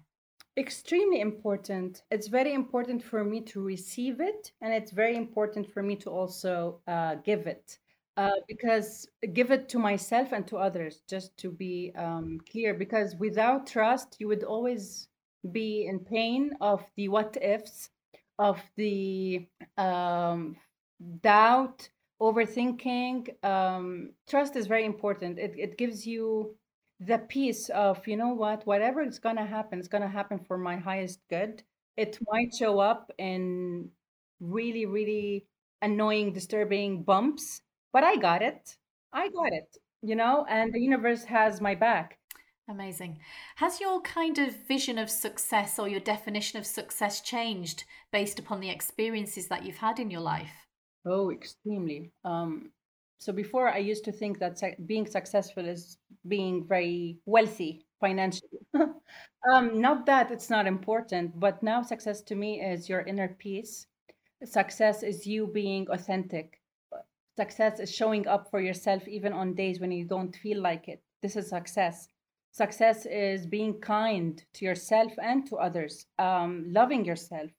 Extremely 0.56 1.20
important. 1.20 2.02
It's 2.10 2.28
very 2.28 2.52
important 2.52 3.02
for 3.02 3.24
me 3.24 3.40
to 3.42 3.62
receive 3.62 4.20
it 4.20 4.52
and 4.60 4.74
it's 4.74 4.90
very 4.90 5.16
important 5.16 5.72
for 5.72 5.82
me 5.82 5.96
to 5.96 6.10
also 6.10 6.80
uh, 6.86 7.14
give 7.16 7.46
it. 7.46 7.78
Uh, 8.16 8.32
because 8.48 9.08
give 9.32 9.50
it 9.50 9.66
to 9.70 9.78
myself 9.78 10.32
and 10.32 10.46
to 10.46 10.58
others, 10.58 11.00
just 11.08 11.34
to 11.38 11.50
be 11.50 11.90
um, 11.96 12.38
clear. 12.50 12.74
Because 12.74 13.14
without 13.16 13.66
trust, 13.66 14.16
you 14.18 14.28
would 14.28 14.44
always 14.44 15.08
be 15.52 15.86
in 15.86 16.00
pain 16.00 16.52
of 16.60 16.84
the 16.96 17.08
what 17.08 17.36
ifs, 17.40 17.90
of 18.38 18.60
the 18.76 19.46
um, 19.76 20.56
doubt, 21.22 21.88
overthinking. 22.20 23.44
Um, 23.44 24.10
trust 24.28 24.56
is 24.56 24.66
very 24.66 24.84
important. 24.84 25.38
It, 25.38 25.54
it 25.56 25.78
gives 25.78 26.06
you 26.06 26.56
the 27.00 27.18
peace 27.18 27.68
of, 27.70 28.06
you 28.06 28.16
know 28.16 28.34
what, 28.34 28.66
whatever 28.66 29.02
is 29.02 29.18
going 29.18 29.36
to 29.36 29.44
happen, 29.46 29.78
it's 29.78 29.88
going 29.88 30.02
to 30.02 30.08
happen 30.08 30.38
for 30.38 30.58
my 30.58 30.76
highest 30.76 31.20
good. 31.30 31.62
It 31.96 32.18
might 32.30 32.54
show 32.54 32.78
up 32.78 33.10
in 33.18 33.90
really, 34.40 34.86
really 34.86 35.46
annoying, 35.82 36.32
disturbing 36.32 37.02
bumps 37.02 37.62
but 37.92 38.04
I 38.04 38.14
got 38.14 38.40
it. 38.40 38.76
I 39.12 39.30
got 39.30 39.52
it, 39.52 39.76
you 40.00 40.14
know, 40.14 40.46
and 40.48 40.72
the 40.72 40.78
universe 40.78 41.24
has 41.24 41.60
my 41.60 41.74
back. 41.74 42.19
Amazing. 42.70 43.18
Has 43.56 43.80
your 43.80 44.00
kind 44.02 44.38
of 44.38 44.54
vision 44.68 44.96
of 44.96 45.10
success 45.10 45.76
or 45.80 45.88
your 45.88 45.98
definition 45.98 46.56
of 46.56 46.64
success 46.64 47.20
changed 47.20 47.82
based 48.12 48.38
upon 48.38 48.60
the 48.60 48.70
experiences 48.70 49.48
that 49.48 49.66
you've 49.66 49.78
had 49.78 49.98
in 49.98 50.08
your 50.08 50.20
life? 50.20 50.52
Oh, 51.04 51.32
extremely. 51.32 52.12
Um, 52.24 52.70
so 53.18 53.32
before 53.32 53.68
I 53.68 53.78
used 53.78 54.04
to 54.04 54.12
think 54.12 54.38
that 54.38 54.62
being 54.86 55.04
successful 55.04 55.66
is 55.66 55.98
being 56.28 56.64
very 56.64 57.18
wealthy 57.26 57.86
financially. 57.98 58.60
um, 59.52 59.80
not 59.80 60.06
that 60.06 60.30
it's 60.30 60.48
not 60.48 60.68
important, 60.68 61.40
but 61.40 61.60
now 61.64 61.82
success 61.82 62.22
to 62.22 62.36
me 62.36 62.60
is 62.60 62.88
your 62.88 63.00
inner 63.00 63.36
peace. 63.40 63.88
Success 64.44 65.02
is 65.02 65.26
you 65.26 65.48
being 65.48 65.88
authentic. 65.90 66.60
Success 67.36 67.80
is 67.80 67.92
showing 67.92 68.28
up 68.28 68.48
for 68.48 68.60
yourself 68.60 69.08
even 69.08 69.32
on 69.32 69.54
days 69.54 69.80
when 69.80 69.90
you 69.90 70.04
don't 70.04 70.36
feel 70.36 70.62
like 70.62 70.86
it. 70.86 71.02
This 71.20 71.34
is 71.34 71.48
success. 71.48 72.06
Success 72.52 73.06
is 73.06 73.46
being 73.46 73.80
kind 73.80 74.42
to 74.54 74.64
yourself 74.64 75.12
and 75.22 75.46
to 75.46 75.56
others, 75.56 76.06
um, 76.18 76.64
loving 76.68 77.04
yourself, 77.04 77.50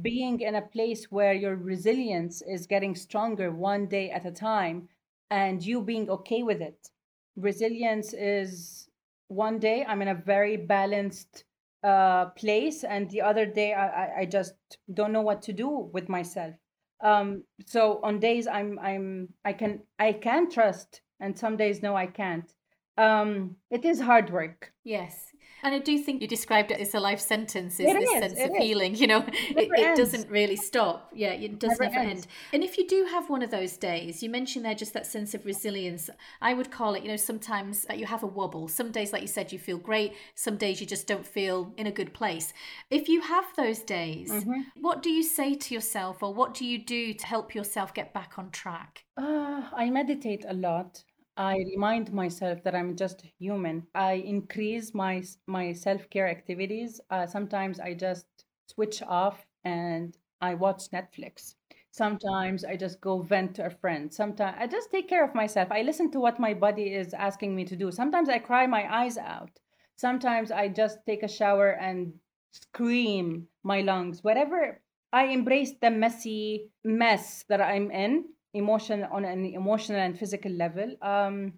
being 0.00 0.40
in 0.40 0.54
a 0.54 0.62
place 0.62 1.10
where 1.10 1.32
your 1.34 1.56
resilience 1.56 2.40
is 2.42 2.66
getting 2.66 2.94
stronger 2.94 3.50
one 3.50 3.86
day 3.86 4.10
at 4.10 4.24
a 4.24 4.30
time 4.30 4.88
and 5.30 5.64
you 5.64 5.82
being 5.82 6.08
okay 6.08 6.42
with 6.42 6.62
it. 6.62 6.88
Resilience 7.36 8.14
is 8.14 8.88
one 9.28 9.58
day 9.58 9.84
I'm 9.84 10.02
in 10.02 10.08
a 10.08 10.14
very 10.14 10.56
balanced 10.56 11.44
uh, 11.82 12.26
place, 12.30 12.82
and 12.84 13.10
the 13.10 13.20
other 13.20 13.46
day 13.46 13.74
I, 13.74 14.20
I 14.20 14.24
just 14.24 14.54
don't 14.94 15.12
know 15.12 15.22
what 15.22 15.42
to 15.42 15.52
do 15.52 15.68
with 15.68 16.08
myself. 16.08 16.54
Um, 17.00 17.44
so 17.66 18.00
on 18.02 18.18
days 18.18 18.46
I'm 18.46 18.78
I'm 18.78 19.28
I 19.44 19.52
can 19.52 19.82
I 19.98 20.12
can 20.12 20.50
trust, 20.50 21.02
and 21.20 21.38
some 21.38 21.56
days 21.56 21.82
no 21.82 21.94
I 21.94 22.06
can't 22.06 22.52
um, 22.98 23.56
it 23.70 23.84
is 23.84 24.00
hard 24.00 24.30
work. 24.30 24.72
Yes. 24.84 25.28
And 25.62 25.74
I 25.74 25.80
do 25.80 25.98
think 25.98 26.22
you 26.22 26.28
described 26.28 26.70
it 26.70 26.80
as 26.80 26.94
a 26.94 27.00
life 27.00 27.18
sentence, 27.20 27.80
is 27.80 27.86
it 27.86 27.94
this 27.94 28.10
is, 28.10 28.18
sense 28.18 28.40
of 28.40 28.50
is. 28.50 28.56
healing. 28.58 28.94
You 28.94 29.06
know, 29.08 29.24
it, 29.28 29.68
it, 29.72 29.96
doesn't 29.96 30.28
really 30.30 30.56
stop. 30.56 31.10
Yeah, 31.14 31.32
it 31.32 31.58
does 31.58 31.78
never, 31.80 31.92
never 31.92 32.10
end. 32.10 32.26
And 32.52 32.62
if 32.62 32.78
you 32.78 32.86
do 32.86 33.06
have 33.10 33.28
one 33.28 33.42
of 33.42 33.50
those 33.50 33.76
days, 33.76 34.22
you 34.22 34.30
mentioned 34.30 34.64
there 34.64 34.74
just 34.74 34.92
that 34.94 35.06
sense 35.06 35.34
of 35.34 35.44
resilience. 35.44 36.10
I 36.40 36.54
would 36.54 36.70
call 36.70 36.94
it, 36.94 37.02
you 37.02 37.08
know, 37.08 37.16
sometimes 37.16 37.82
that 37.84 37.98
you 37.98 38.06
have 38.06 38.22
a 38.22 38.26
wobble. 38.26 38.68
Some 38.68 38.92
days, 38.92 39.12
like 39.12 39.22
you 39.22 39.28
said, 39.28 39.52
you 39.52 39.58
feel 39.58 39.78
great. 39.78 40.14
Some 40.34 40.56
days 40.56 40.80
you 40.80 40.86
just 40.86 41.06
don't 41.06 41.26
feel 41.26 41.72
in 41.76 41.86
a 41.86 41.92
good 41.92 42.12
place. 42.12 42.52
If 42.90 43.08
you 43.08 43.20
have 43.20 43.44
those 43.56 43.80
days, 43.80 44.30
mm-hmm. 44.30 44.60
what 44.80 45.02
do 45.02 45.10
you 45.10 45.22
say 45.22 45.54
to 45.54 45.74
yourself 45.74 46.22
or 46.22 46.32
what 46.32 46.54
do 46.54 46.64
you 46.64 46.78
do 46.78 47.12
to 47.14 47.26
help 47.26 47.54
yourself 47.54 47.94
get 47.94 48.12
back 48.12 48.38
on 48.38 48.50
track? 48.50 49.04
Uh, 49.16 49.62
I 49.72 49.90
meditate 49.90 50.44
a 50.48 50.54
lot. 50.54 51.02
I 51.38 51.64
remind 51.70 52.12
myself 52.12 52.64
that 52.64 52.74
I'm 52.74 52.96
just 52.96 53.22
human. 53.38 53.86
I 53.94 54.14
increase 54.14 54.92
my 54.92 55.22
my 55.46 55.72
self 55.72 56.10
care 56.10 56.28
activities. 56.28 57.00
Uh, 57.10 57.26
sometimes 57.26 57.78
I 57.78 57.94
just 57.94 58.26
switch 58.66 59.02
off 59.02 59.46
and 59.64 60.16
I 60.40 60.54
watch 60.54 60.90
Netflix. 60.90 61.54
Sometimes 61.92 62.64
I 62.64 62.76
just 62.76 63.00
go 63.00 63.22
vent 63.22 63.54
to 63.54 63.66
a 63.66 63.70
friend. 63.70 64.12
Sometimes 64.12 64.56
I 64.58 64.66
just 64.66 64.90
take 64.90 65.08
care 65.08 65.24
of 65.24 65.34
myself. 65.34 65.68
I 65.70 65.82
listen 65.82 66.10
to 66.10 66.20
what 66.20 66.40
my 66.40 66.54
body 66.54 66.92
is 66.92 67.14
asking 67.14 67.54
me 67.54 67.64
to 67.66 67.76
do. 67.76 67.92
Sometimes 67.92 68.28
I 68.28 68.40
cry 68.40 68.66
my 68.66 68.92
eyes 68.92 69.16
out. 69.16 69.50
Sometimes 69.94 70.50
I 70.50 70.66
just 70.66 70.98
take 71.06 71.22
a 71.22 71.28
shower 71.28 71.70
and 71.70 72.14
scream 72.50 73.46
my 73.62 73.80
lungs. 73.82 74.24
Whatever. 74.24 74.80
I 75.12 75.26
embrace 75.26 75.72
the 75.80 75.90
messy 75.90 76.70
mess 76.84 77.44
that 77.48 77.60
I'm 77.60 77.90
in 77.92 78.24
emotion 78.58 79.04
on 79.04 79.24
an 79.24 79.44
emotional 79.46 80.00
and 80.00 80.18
physical 80.18 80.52
level 80.52 80.94
um, 81.02 81.52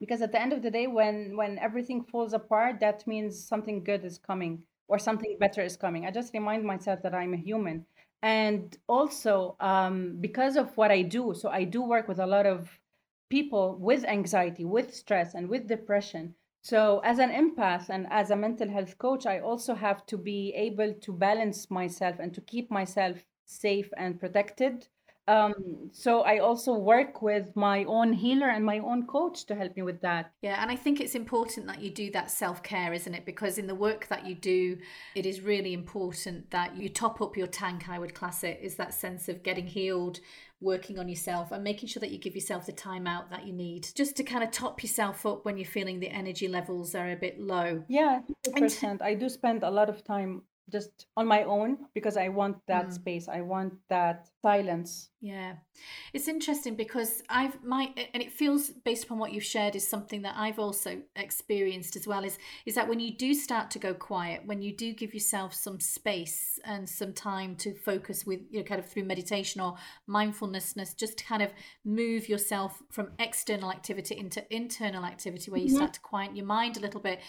because 0.00 0.22
at 0.22 0.32
the 0.32 0.40
end 0.40 0.52
of 0.52 0.62
the 0.62 0.70
day 0.70 0.86
when 0.86 1.36
when 1.36 1.58
everything 1.58 2.04
falls 2.04 2.32
apart 2.32 2.80
that 2.80 3.06
means 3.06 3.42
something 3.52 3.82
good 3.82 4.04
is 4.04 4.18
coming 4.18 4.62
or 4.88 4.98
something 4.98 5.36
better 5.40 5.62
is 5.62 5.76
coming. 5.76 6.06
I 6.06 6.10
just 6.12 6.32
remind 6.32 6.64
myself 6.64 7.02
that 7.02 7.14
i'm 7.14 7.34
a 7.34 7.36
human. 7.36 7.84
And 8.22 8.76
also 8.88 9.56
um, 9.60 10.16
because 10.20 10.56
of 10.56 10.76
what 10.76 10.90
i 10.90 11.02
do 11.02 11.34
so 11.34 11.48
i 11.50 11.64
do 11.64 11.82
work 11.82 12.08
with 12.08 12.18
a 12.20 12.26
lot 12.26 12.46
of 12.46 12.78
people 13.30 13.76
with 13.78 14.04
anxiety 14.04 14.64
with 14.64 14.94
stress 14.94 15.34
and 15.34 15.48
with 15.48 15.66
depression. 15.68 16.34
So 16.62 17.00
as 17.04 17.18
an 17.18 17.30
empath 17.30 17.88
and 17.90 18.06
as 18.10 18.30
a 18.30 18.36
mental 18.36 18.68
health 18.68 18.98
coach 18.98 19.26
i 19.26 19.38
also 19.40 19.74
have 19.74 20.04
to 20.06 20.16
be 20.18 20.52
able 20.54 20.94
to 20.94 21.12
balance 21.12 21.70
myself 21.70 22.16
and 22.18 22.32
to 22.34 22.40
keep 22.40 22.70
myself 22.70 23.24
safe 23.44 23.90
and 23.96 24.18
protected 24.20 24.88
um, 25.28 25.90
so 25.92 26.22
I 26.22 26.38
also 26.38 26.74
work 26.74 27.20
with 27.20 27.56
my 27.56 27.84
own 27.84 28.12
healer 28.12 28.48
and 28.48 28.64
my 28.64 28.78
own 28.78 29.06
coach 29.06 29.44
to 29.46 29.56
help 29.56 29.74
me 29.74 29.82
with 29.82 30.00
that. 30.02 30.32
Yeah, 30.40 30.62
and 30.62 30.70
I 30.70 30.76
think 30.76 31.00
it's 31.00 31.16
important 31.16 31.66
that 31.66 31.82
you 31.82 31.90
do 31.90 32.10
that 32.12 32.30
self 32.30 32.62
care, 32.62 32.92
isn't 32.92 33.14
it? 33.14 33.26
Because 33.26 33.58
in 33.58 33.66
the 33.66 33.74
work 33.74 34.06
that 34.08 34.24
you 34.24 34.36
do, 34.36 34.78
it 35.16 35.26
is 35.26 35.40
really 35.40 35.72
important 35.72 36.50
that 36.50 36.76
you 36.76 36.88
top 36.88 37.20
up 37.20 37.36
your 37.36 37.48
tank. 37.48 37.88
I 37.88 37.98
would 37.98 38.14
class 38.14 38.44
it 38.44 38.60
is 38.62 38.76
that 38.76 38.94
sense 38.94 39.28
of 39.28 39.42
getting 39.42 39.66
healed, 39.66 40.20
working 40.60 40.98
on 40.98 41.08
yourself, 41.08 41.50
and 41.50 41.64
making 41.64 41.88
sure 41.88 42.00
that 42.00 42.12
you 42.12 42.18
give 42.18 42.36
yourself 42.36 42.66
the 42.66 42.72
time 42.72 43.08
out 43.08 43.30
that 43.30 43.46
you 43.46 43.52
need, 43.52 43.88
just 43.96 44.16
to 44.16 44.22
kind 44.22 44.44
of 44.44 44.52
top 44.52 44.82
yourself 44.82 45.26
up 45.26 45.44
when 45.44 45.56
you're 45.56 45.66
feeling 45.66 45.98
the 45.98 46.10
energy 46.10 46.46
levels 46.46 46.94
are 46.94 47.10
a 47.10 47.16
bit 47.16 47.40
low. 47.40 47.82
Yeah, 47.88 48.20
percent. 48.54 49.02
I 49.02 49.14
do 49.14 49.28
spend 49.28 49.64
a 49.64 49.70
lot 49.70 49.88
of 49.88 50.04
time 50.04 50.42
just 50.70 51.06
on 51.16 51.26
my 51.26 51.44
own 51.44 51.78
because 51.94 52.16
I 52.16 52.28
want 52.28 52.56
that 52.66 52.88
mm. 52.88 52.92
space. 52.92 53.28
I 53.28 53.40
want 53.40 53.74
that 53.88 54.28
silence. 54.42 55.10
Yeah. 55.20 55.54
It's 56.12 56.28
interesting 56.28 56.76
because 56.76 57.22
I've 57.28 57.62
my 57.64 57.92
and 58.14 58.22
it 58.22 58.32
feels 58.32 58.70
based 58.70 59.04
upon 59.04 59.18
what 59.18 59.32
you've 59.32 59.44
shared 59.44 59.76
is 59.76 59.86
something 59.86 60.22
that 60.22 60.34
I've 60.36 60.58
also 60.58 61.02
experienced 61.16 61.96
as 61.96 62.06
well 62.06 62.24
is 62.24 62.38
is 62.64 62.74
that 62.74 62.88
when 62.88 63.00
you 63.00 63.16
do 63.16 63.34
start 63.34 63.70
to 63.72 63.78
go 63.78 63.94
quiet, 63.94 64.42
when 64.44 64.62
you 64.62 64.76
do 64.76 64.92
give 64.92 65.14
yourself 65.14 65.54
some 65.54 65.80
space 65.80 66.58
and 66.64 66.88
some 66.88 67.12
time 67.12 67.56
to 67.56 67.74
focus 67.74 68.26
with 68.26 68.40
you 68.50 68.58
know 68.58 68.64
kind 68.64 68.78
of 68.78 68.86
through 68.86 69.04
meditation 69.04 69.60
or 69.60 69.76
mindfulnessness 70.08 70.94
just 70.94 71.18
to 71.18 71.24
kind 71.24 71.42
of 71.42 71.50
move 71.84 72.28
yourself 72.28 72.82
from 72.90 73.10
external 73.18 73.70
activity 73.70 74.16
into 74.16 74.42
internal 74.54 75.04
activity 75.04 75.50
where 75.50 75.60
you 75.60 75.66
mm-hmm. 75.66 75.76
start 75.76 75.94
to 75.94 76.00
quiet 76.00 76.36
your 76.36 76.46
mind 76.46 76.76
a 76.76 76.80
little 76.80 77.00
bit 77.00 77.20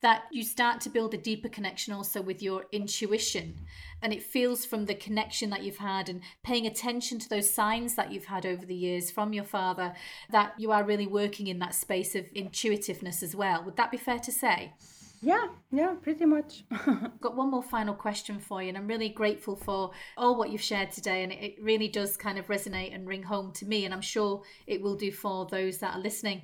that 0.00 0.24
you 0.30 0.42
start 0.42 0.80
to 0.82 0.90
build 0.90 1.14
a 1.14 1.18
deeper 1.18 1.48
connection 1.48 1.92
also 1.92 2.22
with 2.22 2.42
your 2.42 2.66
intuition. 2.72 3.54
And 4.00 4.12
it 4.12 4.22
feels 4.22 4.64
from 4.64 4.86
the 4.86 4.94
connection 4.94 5.50
that 5.50 5.64
you've 5.64 5.78
had 5.78 6.08
and 6.08 6.20
paying 6.44 6.66
attention 6.66 7.18
to 7.18 7.28
those 7.28 7.52
signs 7.52 7.96
that 7.96 8.12
you've 8.12 8.26
had 8.26 8.46
over 8.46 8.64
the 8.64 8.74
years 8.74 9.10
from 9.10 9.32
your 9.32 9.44
father 9.44 9.94
that 10.30 10.54
you 10.58 10.70
are 10.70 10.84
really 10.84 11.06
working 11.06 11.48
in 11.48 11.58
that 11.58 11.74
space 11.74 12.14
of 12.14 12.26
intuitiveness 12.32 13.22
as 13.22 13.34
well. 13.34 13.64
Would 13.64 13.76
that 13.76 13.90
be 13.90 13.96
fair 13.96 14.20
to 14.20 14.30
say? 14.30 14.72
Yeah, 15.20 15.48
yeah, 15.72 15.94
pretty 16.00 16.26
much. 16.26 16.64
Got 17.20 17.36
one 17.36 17.50
more 17.50 17.62
final 17.62 17.94
question 17.94 18.38
for 18.38 18.62
you, 18.62 18.68
and 18.68 18.78
I'm 18.78 18.86
really 18.86 19.08
grateful 19.08 19.56
for 19.56 19.90
all 20.16 20.36
what 20.36 20.50
you've 20.50 20.60
shared 20.60 20.92
today. 20.92 21.24
And 21.24 21.32
it 21.32 21.56
really 21.60 21.88
does 21.88 22.16
kind 22.16 22.38
of 22.38 22.46
resonate 22.46 22.94
and 22.94 23.08
ring 23.08 23.24
home 23.24 23.52
to 23.54 23.66
me, 23.66 23.84
and 23.84 23.92
I'm 23.92 24.00
sure 24.00 24.42
it 24.66 24.80
will 24.80 24.94
do 24.94 25.10
for 25.10 25.46
those 25.46 25.78
that 25.78 25.96
are 25.96 26.00
listening. 26.00 26.42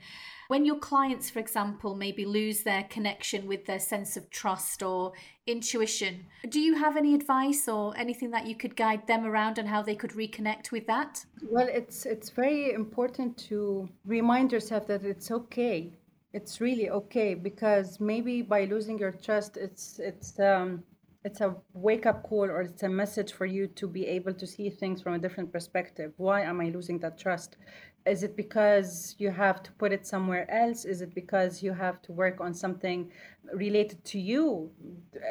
When 0.49 0.65
your 0.65 0.79
clients, 0.79 1.31
for 1.31 1.39
example, 1.39 1.95
maybe 1.95 2.25
lose 2.25 2.63
their 2.63 2.85
connection 2.85 3.47
with 3.47 3.65
their 3.65 3.79
sense 3.79 4.17
of 4.17 4.29
trust 4.31 4.83
or 4.83 5.13
intuition, 5.47 6.27
do 6.49 6.61
you 6.61 6.75
have 6.75 6.97
any 6.97 7.15
advice 7.15 7.67
or 7.69 7.97
anything 7.97 8.31
that 8.31 8.47
you 8.47 8.55
could 8.55 8.77
guide 8.77 9.07
them 9.07 9.25
around 9.25 9.59
on 9.59 9.67
how 9.67 9.83
they 9.83 9.95
could 9.95 10.11
reconnect 10.11 10.71
with 10.71 10.87
that? 10.87 11.25
Well, 11.43 11.69
it's 11.71 12.07
it's 12.07 12.31
very 12.31 12.73
important 12.73 13.39
to 13.49 13.89
remind 14.05 14.53
yourself 14.53 14.87
that 14.89 15.05
it's 15.05 15.31
okay. 15.31 15.93
It's 16.33 16.61
really 16.61 16.91
okay 16.91 17.35
because 17.35 18.01
maybe 18.01 18.43
by 18.43 18.65
losing 18.65 18.99
your 18.99 19.13
trust, 19.13 19.57
it's 19.57 19.99
it's 19.99 20.39
um, 20.41 20.83
it's 21.25 21.41
a 21.41 21.57
wake 21.73 22.05
up 22.05 22.23
call 22.23 22.45
or 22.45 22.63
it's 22.63 22.83
a 22.83 22.89
message 22.89 23.33
for 23.33 23.47
you 23.47 23.67
to 23.67 23.89
be 23.89 24.07
able 24.07 24.35
to 24.35 24.47
see 24.47 24.69
things 24.69 25.01
from 25.01 25.15
a 25.15 25.19
different 25.19 25.51
perspective. 25.51 26.13
Why 26.19 26.43
am 26.43 26.61
I 26.61 26.69
losing 26.69 26.99
that 26.99 27.19
trust? 27.19 27.57
Is 28.07 28.23
it 28.23 28.37
because 28.37 29.15
you 29.19 29.31
have 29.31 29.63
to 29.63 29.73
put 29.73 29.93
it 29.93 30.07
somewhere 30.07 30.51
else? 30.51 30.85
Is 30.85 31.01
it 31.01 31.15
because 31.15 31.63
you 31.63 31.73
have 31.73 32.03
to 32.03 32.13
work 32.13 32.41
on 32.41 32.53
something 32.53 33.11
related 33.53 34.05
to 34.07 34.19
you? 34.19 34.71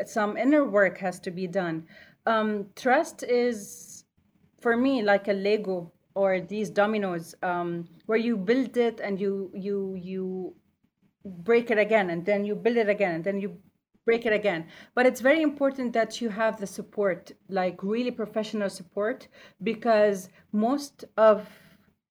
Some 0.05 0.37
inner 0.37 0.65
work 0.65 0.97
has 0.97 1.19
to 1.21 1.31
be 1.31 1.47
done. 1.47 1.85
Um, 2.25 2.67
trust 2.75 3.23
is 3.23 4.05
for 4.61 4.75
me 4.75 5.01
like 5.03 5.27
a 5.27 5.33
lego 5.33 5.91
or 6.15 6.39
these 6.39 6.69
dominoes 6.69 7.35
um, 7.43 7.85
where 8.05 8.17
you 8.17 8.37
build 8.37 8.77
it 8.77 8.99
and 8.99 9.19
you 9.19 9.51
you 9.53 9.95
you 10.01 10.55
break 11.25 11.71
it 11.71 11.77
again 11.77 12.09
and 12.09 12.25
then 12.25 12.45
you 12.45 12.55
build 12.55 12.77
it 12.77 12.89
again 12.89 13.15
and 13.15 13.23
then 13.23 13.39
you 13.39 13.57
break 14.05 14.25
it 14.25 14.33
again. 14.33 14.67
But 14.95 15.05
it's 15.05 15.21
very 15.21 15.41
important 15.41 15.93
that 15.93 16.21
you 16.21 16.29
have 16.29 16.59
the 16.59 16.67
support 16.67 17.31
like 17.49 17.83
really 17.83 18.11
professional 18.11 18.69
support 18.69 19.27
because 19.61 20.29
most 20.51 21.05
of 21.17 21.47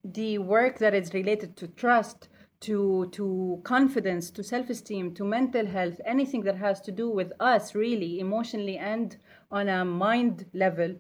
the 0.05 0.38
work 0.38 0.79
that 0.79 0.95
is 0.95 1.15
related 1.15 1.57
to 1.57 1.69
trust 1.69 2.29
to 2.61 3.09
to 3.12 3.61
confidence 3.65 4.31
to 4.31 4.43
self-esteem 4.43 5.15
to 5.15 5.25
mental 5.25 5.67
health 5.67 6.01
anything 6.05 6.43
that 6.43 6.57
has 6.57 6.81
to 6.81 6.93
do 6.93 7.09
with 7.11 7.33
us 7.41 7.75
really 7.75 8.21
emotionally 8.21 8.79
and 8.79 9.17
on 9.51 9.69
a 9.69 9.85
mind 9.85 10.47
level 10.55 10.95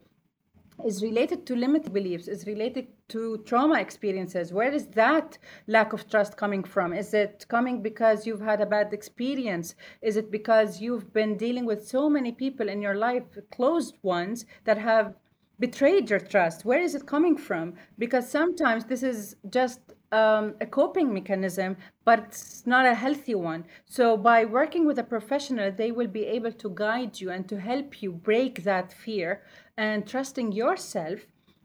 is 0.84 1.02
related 1.02 1.46
to 1.46 1.54
limited 1.54 1.92
beliefs, 1.92 2.28
is 2.28 2.46
related 2.46 2.88
to 3.08 3.38
trauma 3.46 3.78
experiences. 3.80 4.52
Where 4.52 4.72
is 4.72 4.86
that 4.88 5.38
lack 5.66 5.92
of 5.92 6.08
trust 6.08 6.36
coming 6.36 6.64
from? 6.64 6.92
Is 6.92 7.14
it 7.14 7.46
coming 7.48 7.82
because 7.82 8.26
you've 8.26 8.40
had 8.40 8.60
a 8.60 8.66
bad 8.66 8.92
experience? 8.92 9.74
Is 10.00 10.16
it 10.16 10.30
because 10.30 10.80
you've 10.80 11.12
been 11.12 11.36
dealing 11.36 11.66
with 11.66 11.86
so 11.86 12.08
many 12.08 12.32
people 12.32 12.68
in 12.68 12.82
your 12.82 12.94
life, 12.94 13.24
closed 13.52 13.98
ones, 14.02 14.44
that 14.64 14.78
have 14.78 15.14
betrayed 15.62 16.10
your 16.10 16.18
trust? 16.18 16.64
Where 16.64 16.80
is 16.80 16.96
it 16.96 17.06
coming 17.06 17.36
from? 17.36 17.74
Because 17.96 18.28
sometimes 18.28 18.84
this 18.84 19.04
is 19.04 19.36
just 19.48 19.80
um, 20.10 20.54
a 20.60 20.66
coping 20.66 21.14
mechanism, 21.14 21.76
but 22.04 22.18
it's 22.26 22.66
not 22.66 22.84
a 22.84 22.94
healthy 23.04 23.36
one. 23.36 23.62
So, 23.86 24.16
by 24.16 24.44
working 24.44 24.84
with 24.88 24.98
a 24.98 25.04
professional, 25.14 25.70
they 25.70 25.92
will 25.92 26.08
be 26.20 26.24
able 26.36 26.54
to 26.62 26.68
guide 26.74 27.20
you 27.20 27.30
and 27.30 27.48
to 27.48 27.60
help 27.60 28.02
you 28.02 28.10
break 28.10 28.64
that 28.64 28.92
fear 28.92 29.42
and 29.76 30.04
trusting 30.12 30.50
yourself 30.50 31.20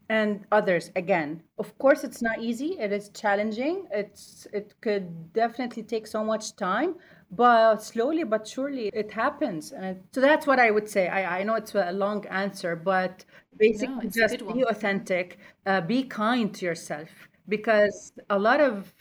and 0.10 0.46
others 0.54 0.90
again 0.96 1.44
of 1.60 1.78
course 1.80 2.06
it's 2.06 2.22
not 2.22 2.40
easy 2.40 2.78
it 2.80 2.94
is 2.94 3.10
challenging 3.10 3.86
it's 3.92 4.48
it 4.54 4.74
could 4.80 5.34
definitely 5.34 5.84
take 5.84 6.08
so 6.08 6.24
much 6.24 6.56
time 6.56 6.96
but 7.32 7.78
slowly 7.84 8.24
but 8.24 8.48
surely 8.48 8.90
it 8.94 9.12
happens. 9.12 9.72
And 9.72 10.04
so 10.14 10.22
that's 10.22 10.48
what 10.48 10.60
i 10.60 10.72
would 10.72 10.90
say. 10.90 11.08
I, 11.08 11.40
I 11.40 11.44
know 11.44 11.56
it's 11.56 11.76
a 11.76 11.92
long 11.92 12.26
answer 12.28 12.76
but 12.76 13.26
basically 13.58 14.06
no, 14.06 14.28
just 14.28 14.48
be 14.54 14.64
authentic 14.64 15.38
uh, 15.66 15.82
be 15.82 16.04
kind 16.04 16.54
to 16.56 16.66
yourself. 16.66 17.10
Because 17.48 18.12
a 18.30 18.38
lot 18.38 18.60
of 18.60 18.94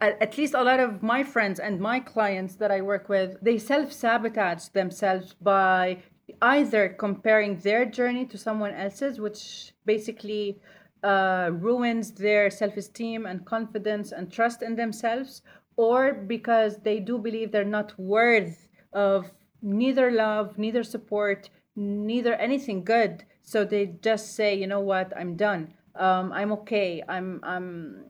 at 0.00 0.38
least 0.38 0.54
a 0.54 0.62
lot 0.62 0.80
of 0.80 1.02
my 1.02 1.22
friends 1.24 1.58
and 1.58 1.80
my 1.80 1.98
clients 2.00 2.54
that 2.56 2.70
I 2.70 2.80
work 2.80 3.08
with, 3.08 3.36
they 3.42 3.58
self 3.58 3.92
sabotage 3.92 4.68
themselves 4.68 5.34
by 5.40 5.98
either 6.40 6.88
comparing 6.88 7.58
their 7.58 7.84
journey 7.84 8.24
to 8.26 8.38
someone 8.38 8.72
else's, 8.74 9.18
which 9.20 9.72
basically 9.84 10.60
uh, 11.02 11.50
ruins 11.52 12.12
their 12.12 12.50
self 12.50 12.76
esteem 12.76 13.26
and 13.26 13.44
confidence 13.44 14.12
and 14.12 14.32
trust 14.32 14.62
in 14.62 14.76
themselves, 14.76 15.42
or 15.76 16.12
because 16.14 16.78
they 16.78 17.00
do 17.00 17.18
believe 17.18 17.50
they're 17.52 17.64
not 17.64 17.98
worth 17.98 18.68
of 18.92 19.30
neither 19.62 20.10
love, 20.10 20.58
neither 20.58 20.82
support, 20.82 21.48
neither 21.76 22.34
anything 22.34 22.84
good. 22.84 23.24
So 23.42 23.64
they 23.64 23.86
just 24.02 24.34
say, 24.36 24.54
you 24.54 24.66
know 24.66 24.80
what, 24.80 25.12
I'm 25.16 25.36
done. 25.36 25.74
Um, 25.94 26.32
I'm 26.32 26.52
okay. 26.52 27.02
I'm 27.08 27.40
I'm 27.42 28.04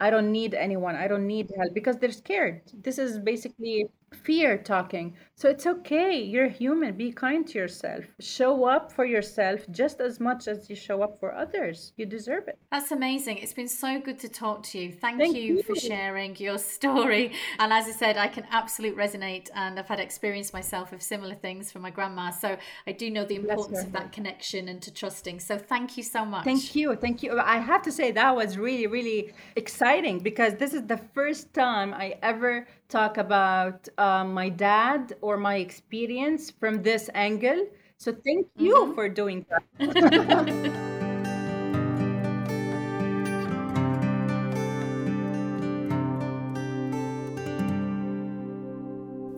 I 0.00 0.10
don't 0.10 0.32
need 0.32 0.54
anyone. 0.54 0.96
I 0.96 1.06
don't 1.08 1.26
need 1.26 1.50
help 1.56 1.74
because 1.74 1.98
they're 1.98 2.10
scared. 2.12 2.62
This 2.82 2.98
is 2.98 3.18
basically 3.18 3.86
fear 4.24 4.58
talking. 4.58 5.16
So 5.42 5.48
it's 5.48 5.66
okay. 5.66 6.22
You're 6.22 6.46
human. 6.46 6.94
Be 6.94 7.10
kind 7.10 7.44
to 7.48 7.58
yourself. 7.58 8.04
Show 8.20 8.64
up 8.64 8.92
for 8.92 9.04
yourself 9.04 9.58
just 9.72 10.00
as 10.00 10.20
much 10.20 10.46
as 10.46 10.70
you 10.70 10.76
show 10.76 11.02
up 11.02 11.18
for 11.18 11.34
others. 11.34 11.92
You 11.96 12.06
deserve 12.06 12.46
it. 12.46 12.56
That's 12.70 12.92
amazing. 12.92 13.38
It's 13.38 13.52
been 13.52 13.66
so 13.66 14.00
good 14.00 14.20
to 14.20 14.28
talk 14.28 14.62
to 14.68 14.78
you. 14.78 14.92
Thank, 14.92 15.18
Thank 15.18 15.36
you, 15.36 15.42
you, 15.42 15.62
for 15.64 15.74
sharing 15.74 16.36
your 16.36 16.58
story. 16.58 17.32
And 17.58 17.72
as 17.72 17.86
I 17.86 17.90
said, 17.90 18.16
I 18.16 18.28
can 18.28 18.46
absolutely 18.52 18.96
resonate 18.96 19.50
and 19.56 19.80
I've 19.80 19.88
had 19.88 19.98
experience 19.98 20.52
myself 20.52 20.92
of 20.92 21.02
similar 21.02 21.34
things 21.34 21.72
from 21.72 21.82
my 21.82 21.90
grandma. 21.90 22.30
So 22.30 22.56
I 22.86 22.92
do 22.92 23.10
know 23.10 23.24
the 23.24 23.34
importance 23.34 23.82
of 23.82 23.90
that 23.94 24.12
connection 24.12 24.68
and 24.68 24.80
to 24.82 24.94
trusting. 24.94 25.40
So 25.40 25.58
thank 25.58 25.96
you 25.96 26.04
so 26.04 26.24
much. 26.24 26.44
Thank 26.44 26.76
you. 26.76 26.94
Thank 26.94 27.24
you. 27.24 27.40
I 27.40 27.58
have 27.58 27.82
to 27.82 27.90
say 27.90 28.12
that 28.12 28.36
was 28.36 28.58
really, 28.58 28.86
really 28.86 29.32
exciting 29.56 30.20
because 30.20 30.54
this 30.54 30.72
is 30.72 30.86
the 30.86 31.00
first 31.14 31.52
time 31.52 31.92
I 31.92 32.16
ever 32.22 32.68
talk 32.92 33.16
about 33.16 33.88
um, 33.96 34.34
my 34.34 34.50
dad 34.50 35.14
or 35.22 35.31
my 35.36 35.56
experience 35.56 36.50
from 36.50 36.82
this 36.82 37.10
angle. 37.14 37.66
So 37.98 38.12
thank 38.12 38.48
you 38.56 38.74
mm-hmm. 38.74 38.94
for 38.94 39.08
doing 39.08 39.46
that. 39.48 40.88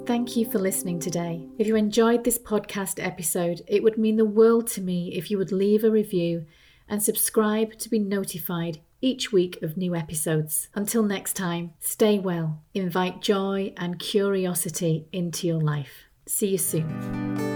Thank 0.06 0.36
you 0.36 0.44
for 0.44 0.58
listening 0.58 1.00
today. 1.00 1.48
If 1.58 1.66
you 1.66 1.76
enjoyed 1.76 2.24
this 2.24 2.38
podcast 2.38 3.02
episode, 3.02 3.62
it 3.66 3.82
would 3.82 3.96
mean 3.96 4.16
the 4.16 4.24
world 4.24 4.66
to 4.68 4.82
me 4.82 5.14
if 5.16 5.30
you 5.30 5.38
would 5.38 5.50
leave 5.50 5.82
a 5.82 5.90
review 5.90 6.44
and 6.88 7.02
subscribe 7.02 7.78
to 7.78 7.88
be 7.88 7.98
notified 7.98 8.80
each 9.04 9.30
week 9.30 9.60
of 9.62 9.76
new 9.76 9.94
episodes. 9.94 10.68
Until 10.74 11.02
next 11.02 11.34
time, 11.34 11.74
stay 11.78 12.18
well, 12.18 12.62
invite 12.72 13.20
joy 13.20 13.74
and 13.76 13.98
curiosity 13.98 15.06
into 15.12 15.46
your 15.46 15.60
life. 15.60 16.04
See 16.26 16.48
you 16.48 16.58
soon. 16.58 17.53